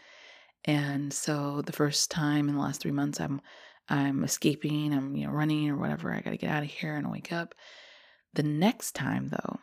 And 0.64 1.12
so 1.12 1.62
the 1.62 1.72
first 1.72 2.10
time 2.10 2.48
in 2.48 2.54
the 2.54 2.60
last 2.60 2.80
three 2.80 2.92
months, 2.92 3.20
I'm 3.20 3.40
I'm 3.86 4.24
escaping, 4.24 4.94
I'm 4.94 5.14
you 5.14 5.26
know 5.26 5.32
running 5.32 5.68
or 5.68 5.76
whatever. 5.76 6.12
I 6.12 6.20
got 6.20 6.30
to 6.30 6.38
get 6.38 6.50
out 6.50 6.62
of 6.62 6.70
here 6.70 6.94
and 6.94 7.10
wake 7.10 7.32
up. 7.32 7.54
The 8.32 8.42
next 8.42 8.92
time 8.92 9.28
though, 9.28 9.58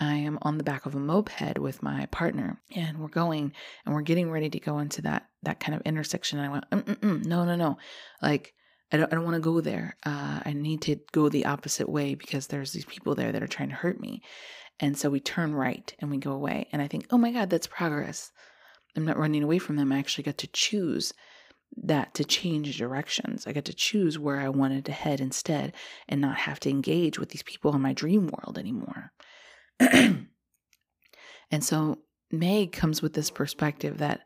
I 0.00 0.14
am 0.14 0.38
on 0.42 0.56
the 0.56 0.64
back 0.64 0.86
of 0.86 0.94
a 0.94 0.98
moped 0.98 1.58
with 1.58 1.82
my 1.82 2.06
partner, 2.06 2.60
and 2.74 2.98
we're 2.98 3.08
going 3.08 3.52
and 3.84 3.94
we're 3.94 4.00
getting 4.00 4.30
ready 4.30 4.48
to 4.50 4.58
go 4.58 4.78
into 4.78 5.02
that 5.02 5.26
that 5.42 5.60
kind 5.60 5.74
of 5.74 5.82
intersection. 5.82 6.38
And 6.38 6.48
I 6.48 6.52
went, 6.52 6.70
Mm-mm-mm, 6.70 7.24
no, 7.26 7.44
no, 7.44 7.54
no, 7.54 7.78
like 8.22 8.54
I 8.92 8.96
don't, 8.96 9.12
I 9.12 9.16
don't 9.16 9.24
want 9.24 9.34
to 9.36 9.40
go 9.40 9.60
there. 9.60 9.96
Uh, 10.04 10.40
I 10.44 10.52
need 10.52 10.82
to 10.82 10.96
go 11.12 11.28
the 11.28 11.46
opposite 11.46 11.88
way 11.88 12.14
because 12.14 12.46
there's 12.46 12.72
these 12.72 12.84
people 12.84 13.14
there 13.14 13.30
that 13.30 13.42
are 13.42 13.48
trying 13.48 13.68
to 13.68 13.74
hurt 13.74 14.00
me. 14.00 14.22
And 14.80 14.96
so 14.96 15.10
we 15.10 15.20
turn 15.20 15.54
right 15.54 15.94
and 15.98 16.10
we 16.10 16.16
go 16.16 16.32
away. 16.32 16.68
And 16.72 16.80
I 16.80 16.88
think, 16.88 17.06
oh 17.10 17.18
my 17.18 17.30
God, 17.30 17.50
that's 17.50 17.66
progress. 17.66 18.32
I'm 18.96 19.04
not 19.04 19.18
running 19.18 19.42
away 19.42 19.58
from 19.58 19.76
them. 19.76 19.92
I 19.92 19.98
actually 19.98 20.24
got 20.24 20.38
to 20.38 20.48
choose 20.48 21.12
that 21.76 22.14
to 22.14 22.24
change 22.24 22.78
directions. 22.78 23.46
I 23.46 23.52
got 23.52 23.66
to 23.66 23.74
choose 23.74 24.18
where 24.18 24.40
I 24.40 24.48
wanted 24.48 24.84
to 24.86 24.92
head 24.92 25.20
instead 25.20 25.72
and 26.08 26.20
not 26.20 26.38
have 26.38 26.58
to 26.60 26.70
engage 26.70 27.18
with 27.18 27.28
these 27.28 27.44
people 27.44 27.74
in 27.74 27.80
my 27.80 27.92
dream 27.92 28.26
world 28.26 28.58
anymore. 28.58 29.12
and 31.50 31.64
so 31.64 31.98
Meg 32.30 32.72
comes 32.72 33.02
with 33.02 33.14
this 33.14 33.30
perspective 33.30 33.98
that 33.98 34.20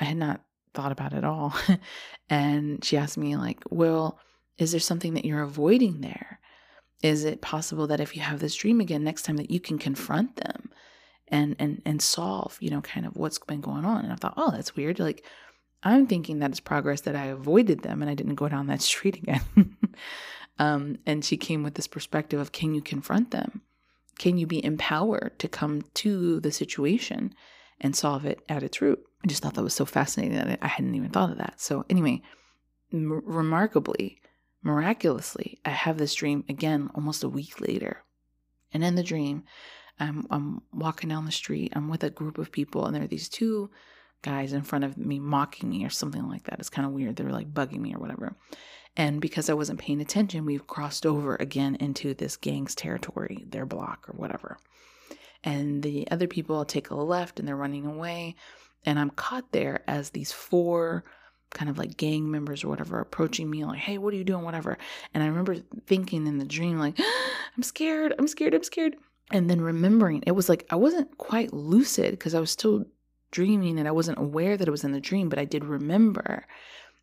I 0.00 0.04
had 0.04 0.16
not 0.16 0.42
thought 0.74 0.92
about 0.92 1.12
at 1.12 1.24
all. 1.24 1.54
and 2.30 2.84
she 2.84 2.96
asked 2.96 3.18
me, 3.18 3.36
like, 3.36 3.62
well, 3.70 4.18
is 4.58 4.70
there 4.70 4.80
something 4.80 5.14
that 5.14 5.24
you're 5.24 5.42
avoiding 5.42 6.00
there? 6.00 6.40
Is 7.02 7.24
it 7.24 7.40
possible 7.40 7.86
that 7.88 8.00
if 8.00 8.14
you 8.14 8.22
have 8.22 8.40
this 8.40 8.54
dream 8.54 8.80
again 8.80 9.02
next 9.02 9.22
time 9.22 9.36
that 9.36 9.50
you 9.50 9.60
can 9.60 9.78
confront 9.78 10.36
them 10.36 10.70
and 11.26 11.56
and 11.58 11.82
and 11.84 12.00
solve, 12.00 12.56
you 12.60 12.70
know, 12.70 12.80
kind 12.80 13.06
of 13.06 13.16
what's 13.16 13.38
been 13.40 13.60
going 13.60 13.84
on? 13.84 14.04
And 14.04 14.12
I 14.12 14.16
thought, 14.16 14.34
oh, 14.36 14.52
that's 14.52 14.76
weird. 14.76 15.00
Like 15.00 15.24
I'm 15.82 16.06
thinking 16.06 16.38
that 16.38 16.50
it's 16.50 16.60
progress 16.60 17.00
that 17.02 17.16
I 17.16 17.26
avoided 17.26 17.82
them 17.82 18.02
and 18.02 18.10
I 18.10 18.14
didn't 18.14 18.36
go 18.36 18.48
down 18.48 18.68
that 18.68 18.82
street 18.92 19.16
again. 19.16 19.42
um, 20.58 20.98
and 21.06 21.24
she 21.24 21.36
came 21.36 21.62
with 21.64 21.74
this 21.74 21.88
perspective 21.88 22.38
of 22.38 22.52
can 22.52 22.74
you 22.74 22.82
confront 22.82 23.32
them? 23.32 23.62
Can 24.18 24.38
you 24.38 24.46
be 24.46 24.64
empowered 24.64 25.38
to 25.38 25.48
come 25.48 25.82
to 25.94 26.40
the 26.40 26.52
situation 26.52 27.34
and 27.80 27.96
solve 27.96 28.24
it 28.24 28.40
at 28.48 28.62
its 28.62 28.80
root? 28.80 29.00
I 29.24 29.28
just 29.28 29.42
thought 29.42 29.54
that 29.54 29.62
was 29.62 29.74
so 29.74 29.84
fascinating 29.84 30.36
that 30.36 30.58
I 30.60 30.66
hadn't 30.68 30.94
even 30.94 31.10
thought 31.10 31.30
of 31.30 31.38
that. 31.38 31.60
So, 31.60 31.84
anyway, 31.88 32.22
m- 32.92 33.22
remarkably, 33.24 34.22
Miraculously, 34.62 35.58
I 35.64 35.70
have 35.70 35.98
this 35.98 36.14
dream 36.14 36.44
again 36.48 36.88
almost 36.94 37.24
a 37.24 37.28
week 37.28 37.60
later. 37.60 38.04
And 38.72 38.84
in 38.84 38.94
the 38.94 39.02
dream, 39.02 39.42
I'm, 39.98 40.24
I'm 40.30 40.62
walking 40.72 41.08
down 41.08 41.26
the 41.26 41.32
street. 41.32 41.72
I'm 41.74 41.88
with 41.88 42.04
a 42.04 42.10
group 42.10 42.38
of 42.38 42.52
people, 42.52 42.86
and 42.86 42.94
there 42.94 43.02
are 43.02 43.08
these 43.08 43.28
two 43.28 43.70
guys 44.22 44.52
in 44.52 44.62
front 44.62 44.84
of 44.84 44.96
me 44.96 45.18
mocking 45.18 45.68
me 45.68 45.84
or 45.84 45.90
something 45.90 46.28
like 46.28 46.44
that. 46.44 46.60
It's 46.60 46.70
kind 46.70 46.86
of 46.86 46.92
weird. 46.92 47.16
They 47.16 47.24
were 47.24 47.32
like 47.32 47.52
bugging 47.52 47.80
me 47.80 47.92
or 47.92 47.98
whatever. 47.98 48.36
And 48.96 49.20
because 49.20 49.48
I 49.48 49.54
wasn't 49.54 49.80
paying 49.80 50.00
attention, 50.00 50.44
we've 50.44 50.66
crossed 50.66 51.06
over 51.06 51.36
again 51.36 51.76
into 51.76 52.14
this 52.14 52.36
gang's 52.36 52.74
territory, 52.74 53.44
their 53.48 53.64
block 53.64 54.06
or 54.08 54.12
whatever. 54.12 54.58
And 55.44 55.82
the 55.82 56.06
other 56.10 56.28
people 56.28 56.64
take 56.64 56.90
a 56.90 56.94
left 56.94 57.38
and 57.38 57.48
they're 57.48 57.56
running 57.56 57.86
away. 57.86 58.36
And 58.84 58.98
I'm 58.98 59.10
caught 59.10 59.52
there 59.52 59.82
as 59.86 60.10
these 60.10 60.32
four 60.32 61.04
kind 61.50 61.70
of 61.70 61.78
like 61.78 61.96
gang 61.96 62.30
members 62.30 62.64
or 62.64 62.68
whatever 62.68 62.98
approaching 62.98 63.50
me 63.50 63.62
like 63.62 63.78
hey 63.78 63.98
what 63.98 64.14
are 64.14 64.16
you 64.16 64.24
doing? 64.24 64.42
whatever. 64.42 64.78
And 65.12 65.22
i 65.22 65.26
remember 65.26 65.56
thinking 65.86 66.26
in 66.26 66.38
the 66.38 66.46
dream 66.46 66.78
like 66.78 66.98
i'm 67.56 67.62
scared. 67.62 68.14
I'm 68.18 68.26
scared. 68.26 68.54
I'm 68.54 68.62
scared. 68.62 68.96
And 69.30 69.48
then 69.50 69.60
remembering 69.60 70.22
it 70.26 70.32
was 70.32 70.48
like 70.48 70.66
i 70.70 70.76
wasn't 70.76 71.16
quite 71.18 71.52
lucid 71.52 72.12
because 72.12 72.34
i 72.34 72.40
was 72.40 72.50
still 72.50 72.84
dreaming 73.30 73.78
and 73.78 73.86
i 73.86 73.92
wasn't 73.92 74.18
aware 74.18 74.56
that 74.56 74.68
it 74.68 74.70
was 74.70 74.84
in 74.84 74.92
the 74.92 75.00
dream 75.00 75.28
but 75.28 75.38
i 75.38 75.44
did 75.44 75.64
remember 75.64 76.46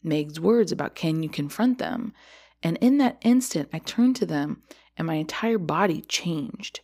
meg's 0.03 0.39
words 0.39 0.71
about 0.71 0.95
can 0.95 1.23
you 1.23 1.29
confront 1.29 1.77
them. 1.77 2.13
And 2.61 2.77
in 2.77 2.97
that 2.97 3.17
instant 3.21 3.69
i 3.73 3.79
turned 3.79 4.15
to 4.17 4.25
them 4.25 4.63
and 4.97 5.07
my 5.07 5.15
entire 5.15 5.57
body 5.57 6.01
changed 6.01 6.81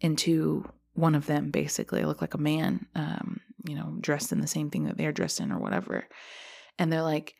into 0.00 0.68
one 0.94 1.14
of 1.14 1.26
them 1.26 1.50
basically. 1.50 2.02
I 2.02 2.04
looked 2.04 2.20
like 2.20 2.34
a 2.34 2.38
man 2.38 2.86
um, 2.94 3.40
you 3.64 3.74
know 3.74 3.96
dressed 4.00 4.32
in 4.32 4.40
the 4.40 4.46
same 4.46 4.70
thing 4.70 4.84
that 4.84 4.96
they're 4.98 5.12
dressed 5.12 5.40
in 5.40 5.52
or 5.52 5.58
whatever. 5.58 6.06
And 6.78 6.92
they're 6.92 7.02
like 7.02 7.34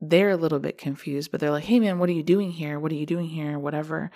they're 0.00 0.30
a 0.30 0.36
little 0.36 0.58
bit 0.58 0.78
confused 0.78 1.30
but 1.30 1.40
they're 1.40 1.50
like 1.50 1.64
hey 1.64 1.78
man 1.78 1.98
what 1.98 2.08
are 2.08 2.12
you 2.12 2.22
doing 2.22 2.50
here? 2.50 2.80
What 2.80 2.92
are 2.92 2.96
you 2.96 3.06
doing 3.06 3.28
here? 3.28 3.58
whatever. 3.58 4.10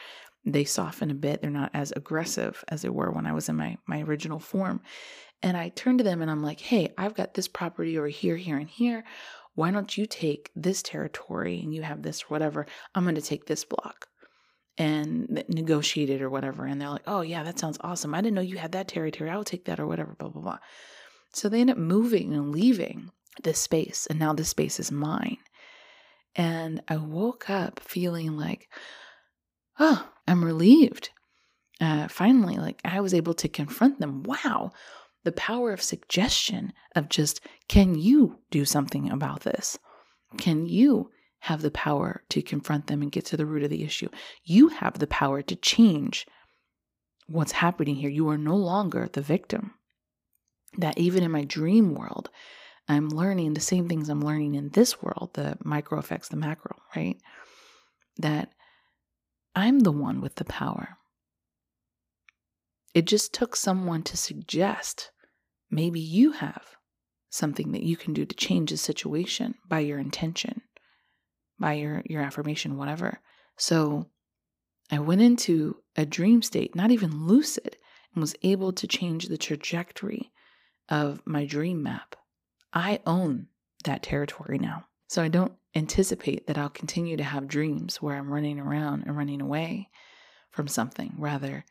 They 0.46 0.64
soften 0.64 1.10
a 1.10 1.14
bit. 1.14 1.40
They're 1.40 1.50
not 1.50 1.70
as 1.72 1.92
aggressive 1.96 2.62
as 2.68 2.82
they 2.82 2.90
were 2.90 3.10
when 3.10 3.26
i 3.26 3.32
was 3.32 3.48
in 3.48 3.56
my 3.56 3.76
my 3.86 4.02
original 4.02 4.38
form. 4.38 4.80
And 5.42 5.56
i 5.56 5.68
turn 5.68 5.98
to 5.98 6.04
them 6.04 6.22
and 6.22 6.30
i'm 6.30 6.42
like 6.42 6.60
hey 6.60 6.94
i've 6.96 7.14
got 7.14 7.34
this 7.34 7.48
property 7.48 7.98
over 7.98 8.08
here 8.08 8.36
here 8.36 8.56
and 8.56 8.68
here 8.68 9.04
why 9.54 9.70
don't 9.70 9.96
you 9.96 10.06
take 10.06 10.50
this 10.54 10.82
territory 10.82 11.60
and 11.60 11.74
you 11.74 11.82
have 11.82 12.02
this 12.02 12.22
or 12.22 12.26
whatever 12.26 12.66
i'm 12.94 13.04
going 13.04 13.14
to 13.14 13.20
take 13.20 13.46
this 13.46 13.64
block 13.64 14.08
and 14.76 15.44
negotiate 15.48 16.10
it 16.10 16.22
or 16.22 16.28
whatever. 16.28 16.66
And 16.66 16.80
they're 16.80 16.88
like, 16.88 17.04
oh, 17.06 17.20
yeah, 17.20 17.42
that 17.44 17.58
sounds 17.58 17.78
awesome. 17.80 18.14
I 18.14 18.20
didn't 18.20 18.34
know 18.34 18.40
you 18.40 18.58
had 18.58 18.72
that 18.72 18.88
territory. 18.88 19.30
I 19.30 19.36
will 19.36 19.44
take 19.44 19.66
that 19.66 19.78
or 19.78 19.86
whatever, 19.86 20.16
blah, 20.18 20.28
blah, 20.28 20.42
blah. 20.42 20.58
So 21.32 21.48
they 21.48 21.60
end 21.60 21.70
up 21.70 21.76
moving 21.76 22.34
and 22.34 22.50
leaving 22.50 23.10
this 23.42 23.60
space. 23.60 24.06
And 24.08 24.18
now 24.18 24.32
this 24.32 24.48
space 24.48 24.80
is 24.80 24.90
mine. 24.90 25.38
And 26.34 26.82
I 26.88 26.96
woke 26.96 27.48
up 27.48 27.80
feeling 27.80 28.36
like, 28.36 28.68
oh, 29.78 30.08
I'm 30.26 30.44
relieved. 30.44 31.10
Uh, 31.80 32.08
finally, 32.08 32.56
like 32.56 32.80
I 32.84 33.00
was 33.00 33.14
able 33.14 33.34
to 33.34 33.48
confront 33.48 34.00
them. 34.00 34.22
Wow, 34.24 34.72
the 35.24 35.32
power 35.32 35.72
of 35.72 35.82
suggestion 35.82 36.72
of 36.94 37.08
just, 37.08 37.40
can 37.68 37.94
you 37.94 38.38
do 38.50 38.64
something 38.64 39.10
about 39.10 39.40
this? 39.40 39.78
Can 40.38 40.66
you 40.66 41.10
have 41.40 41.62
the 41.62 41.70
power 41.70 42.22
to 42.30 42.42
confront 42.42 42.86
them 42.86 43.02
and 43.02 43.12
get 43.12 43.24
to 43.26 43.36
the 43.36 43.46
root 43.46 43.64
of 43.64 43.70
the 43.70 43.84
issue? 43.84 44.08
You 44.44 44.68
have 44.68 44.98
the 44.98 45.06
power 45.06 45.42
to 45.42 45.56
change 45.56 46.26
what's 47.26 47.52
happening 47.52 47.96
here. 47.96 48.10
You 48.10 48.28
are 48.28 48.38
no 48.38 48.56
longer 48.56 49.08
the 49.12 49.22
victim. 49.22 49.74
That 50.78 50.98
even 50.98 51.22
in 51.22 51.30
my 51.30 51.44
dream 51.44 51.94
world, 51.94 52.30
I'm 52.88 53.08
learning 53.08 53.54
the 53.54 53.60
same 53.60 53.88
things 53.88 54.08
I'm 54.08 54.20
learning 54.20 54.56
in 54.56 54.70
this 54.70 55.02
world, 55.02 55.30
the 55.34 55.56
micro 55.64 55.98
affects 55.98 56.28
the 56.28 56.36
macro, 56.36 56.76
right? 56.94 57.16
That 58.18 58.52
I'm 59.54 59.80
the 59.80 59.92
one 59.92 60.20
with 60.20 60.34
the 60.34 60.44
power. 60.44 60.98
It 62.92 63.06
just 63.06 63.32
took 63.32 63.56
someone 63.56 64.02
to 64.04 64.16
suggest 64.16 65.10
maybe 65.70 66.00
you 66.00 66.32
have 66.32 66.64
something 67.30 67.72
that 67.72 67.82
you 67.82 67.96
can 67.96 68.12
do 68.14 68.24
to 68.24 68.34
change 68.36 68.70
the 68.70 68.76
situation 68.76 69.54
by 69.68 69.80
your 69.80 69.98
intention, 69.98 70.62
by 71.58 71.74
your, 71.74 72.02
your 72.06 72.22
affirmation, 72.22 72.76
whatever. 72.76 73.20
So 73.56 74.06
I 74.90 75.00
went 75.00 75.22
into 75.22 75.76
a 75.96 76.06
dream 76.06 76.42
state, 76.42 76.74
not 76.74 76.90
even 76.90 77.26
lucid, 77.26 77.76
and 78.14 78.20
was 78.20 78.36
able 78.42 78.72
to 78.72 78.86
change 78.86 79.26
the 79.26 79.38
trajectory 79.38 80.30
of 80.88 81.22
my 81.24 81.44
dream 81.44 81.82
map. 81.82 82.16
I 82.72 83.00
own 83.06 83.48
that 83.84 84.02
territory 84.02 84.58
now. 84.58 84.84
So 85.08 85.22
I 85.22 85.28
don't 85.28 85.52
anticipate 85.74 86.46
that 86.46 86.58
I'll 86.58 86.68
continue 86.68 87.16
to 87.16 87.24
have 87.24 87.48
dreams 87.48 88.00
where 88.00 88.16
I'm 88.16 88.32
running 88.32 88.58
around 88.58 89.04
and 89.06 89.16
running 89.16 89.40
away 89.40 89.90
from 90.50 90.68
something. 90.68 91.14
Rather, 91.18 91.64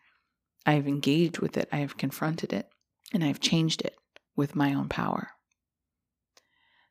I 0.65 0.73
have 0.73 0.87
engaged 0.87 1.39
with 1.39 1.57
it, 1.57 1.69
I 1.71 1.77
have 1.77 1.97
confronted 1.97 2.53
it, 2.53 2.67
and 3.13 3.23
I 3.23 3.27
have 3.27 3.39
changed 3.39 3.81
it 3.81 3.95
with 4.35 4.55
my 4.55 4.73
own 4.73 4.89
power. 4.89 5.29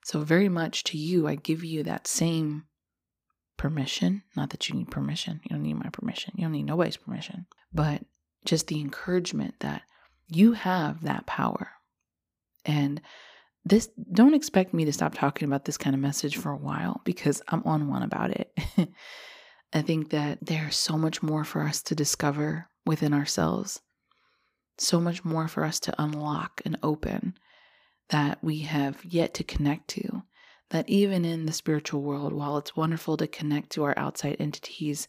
So, 0.05 0.21
very 0.21 0.49
much 0.49 0.85
to 0.85 0.99
you, 0.99 1.29
I 1.29 1.35
give 1.37 1.65
you 1.65 1.83
that 1.85 2.07
same 2.07 2.65
permission. 3.57 4.23
Not 4.37 4.51
that 4.51 4.69
you 4.69 4.75
need 4.75 4.91
permission, 4.91 5.41
you 5.45 5.51
don't 5.51 5.63
need 5.63 5.75
my 5.75 5.91
permission, 5.91 6.35
you 6.37 6.43
don't 6.43 6.53
need 6.53 6.67
nobody's 6.67 6.97
permission, 6.97 7.47
but 7.73 8.03
just 8.45 8.67
the 8.67 8.81
encouragement 8.81 9.55
that 9.61 9.83
you 10.29 10.53
have 10.53 11.03
that 11.03 11.27
power. 11.27 11.69
And 12.65 13.01
this 13.65 13.91
don't 14.13 14.35
expect 14.35 14.75
me 14.75 14.85
to 14.85 14.93
stop 14.93 15.15
talking 15.15 15.47
about 15.47 15.65
this 15.65 15.79
kind 15.79 15.95
of 15.95 16.01
message 16.01 16.37
for 16.37 16.51
a 16.51 16.57
while 16.57 17.01
because 17.05 17.43
I'm 17.49 17.63
on 17.65 17.89
one 17.89 18.03
about 18.03 18.31
it. 18.31 18.53
I 19.73 19.83
think 19.83 20.11
that 20.11 20.39
there's 20.43 20.77
so 20.77 20.99
much 20.99 21.23
more 21.23 21.45
for 21.45 21.63
us 21.63 21.83
to 21.85 21.95
discover 21.95 22.69
within 22.85 23.15
ourselves, 23.15 23.81
so 24.79 25.01
much 25.01 25.25
more 25.25 25.49
for 25.49 25.65
us 25.65 25.79
to 25.81 26.03
unlock 26.03 26.61
and 26.65 26.79
open 26.83 27.35
that 28.09 28.43
we 28.43 28.61
have 28.61 29.05
yet 29.05 29.35
to 29.35 29.45
connect 29.45 29.89
to. 29.89 30.23
That 30.71 30.89
even 30.89 31.25
in 31.25 31.47
the 31.47 31.53
spiritual 31.53 32.03
world, 32.03 32.33
while 32.33 32.57
it's 32.57 32.77
wonderful 32.77 33.17
to 33.19 33.27
connect 33.27 33.71
to 33.71 33.85
our 33.85 33.95
outside 33.99 34.37
entities 34.39 35.07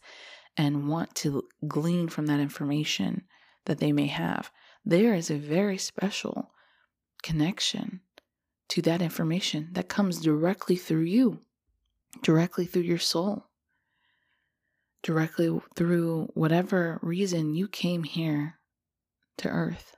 and 0.56 0.88
want 0.88 1.14
to 1.16 1.44
glean 1.66 2.08
from 2.08 2.26
that 2.26 2.40
information 2.40 3.24
that 3.64 3.78
they 3.78 3.92
may 3.92 4.06
have, 4.06 4.50
there 4.84 5.14
is 5.14 5.30
a 5.30 5.36
very 5.36 5.78
special 5.78 6.50
connection 7.22 8.00
to 8.68 8.82
that 8.82 9.00
information 9.00 9.68
that 9.72 9.88
comes 9.88 10.20
directly 10.20 10.76
through 10.76 11.04
you, 11.04 11.40
directly 12.22 12.66
through 12.66 12.82
your 12.82 12.98
soul, 12.98 13.46
directly 15.02 15.60
through 15.76 16.28
whatever 16.34 16.98
reason 17.02 17.54
you 17.54 17.68
came 17.68 18.02
here 18.02 18.58
to 19.38 19.48
earth. 19.48 19.96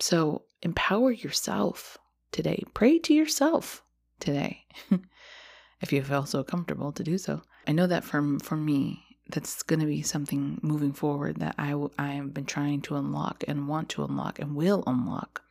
So 0.00 0.42
empower 0.62 1.10
yourself 1.10 1.98
today. 2.32 2.62
Pray 2.74 2.98
to 3.00 3.14
yourself 3.14 3.82
today. 4.20 4.66
if 5.80 5.92
you 5.92 6.02
feel 6.02 6.26
so 6.26 6.42
comfortable 6.42 6.92
to 6.92 7.04
do 7.04 7.18
so. 7.18 7.42
I 7.66 7.72
know 7.72 7.86
that 7.86 8.04
from 8.04 8.38
for 8.40 8.56
me, 8.56 9.04
that's 9.28 9.62
going 9.62 9.80
to 9.80 9.86
be 9.86 10.02
something 10.02 10.58
moving 10.62 10.92
forward 10.92 11.36
that 11.36 11.54
I, 11.58 11.68
have 11.98 12.32
been 12.32 12.46
trying 12.46 12.80
to 12.82 12.96
unlock 12.96 13.44
and 13.46 13.68
want 13.68 13.90
to 13.90 14.04
unlock 14.04 14.38
and 14.38 14.54
will 14.54 14.82
unlock 14.86 15.42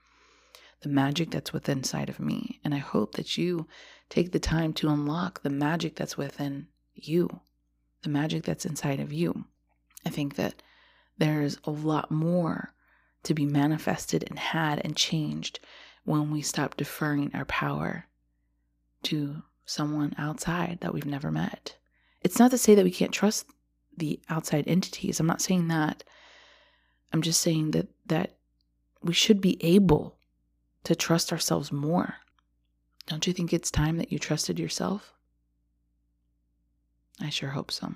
the 0.82 0.90
magic 0.90 1.32
that's 1.32 1.54
within 1.54 1.80
inside 1.80 2.10
of 2.10 2.20
me. 2.20 2.60
And 2.64 2.74
I 2.74 2.80
hope 2.80 3.14
that 3.16 3.38
you 3.38 3.68
take 4.10 4.32
the 4.32 4.40
time 4.40 4.74
to 4.74 4.90
unlock 4.90 5.44
the 5.44 5.50
magic 5.50 5.96
that's 5.96 6.18
within 6.18 6.68
you, 6.96 7.42
the 8.02 8.10
magic 8.10 8.44
that's 8.44 8.66
inside 8.66 9.00
of 9.00 9.14
you. 9.14 9.46
I 10.06 10.10
think 10.10 10.36
that 10.36 10.62
there's 11.18 11.58
a 11.64 11.72
lot 11.72 12.10
more 12.10 12.74
to 13.28 13.34
be 13.34 13.46
manifested 13.46 14.24
and 14.28 14.40
had 14.40 14.82
and 14.84 14.96
changed 14.96 15.60
when 16.06 16.32
we 16.32 16.42
stop 16.42 16.78
deferring 16.78 17.30
our 17.34 17.46
power 17.46 18.06
to 19.04 19.44
someone 19.66 20.16
outside 20.18 20.78
that 20.80 20.94
we've 20.94 21.06
never 21.06 21.30
met. 21.30 21.76
It's 22.22 22.40
not 22.40 22.52
to 22.52 22.58
say 22.58 22.74
that 22.74 22.86
we 22.86 22.92
can't 22.92 23.12
trust 23.12 23.46
the 23.98 24.20
outside 24.30 24.64
entities. 24.66 25.20
I'm 25.20 25.28
not 25.28 25.42
saying 25.42 25.68
that. 25.68 26.04
I'm 27.12 27.22
just 27.22 27.42
saying 27.42 27.72
that 27.72 27.88
that 28.06 28.38
we 29.04 29.14
should 29.14 29.42
be 29.42 29.58
able 29.64 30.18
to 30.86 30.96
trust 30.96 31.32
ourselves 31.32 31.72
more. 31.72 32.16
Don't 33.08 33.28
you 33.28 33.34
think 33.34 33.52
it's 33.52 33.72
time 33.72 33.98
that 33.98 34.12
you 34.12 34.20
trusted 34.20 34.58
yourself? 34.58 35.14
I 37.20 37.30
sure 37.30 37.50
hope 37.50 37.72
so. 37.72 37.96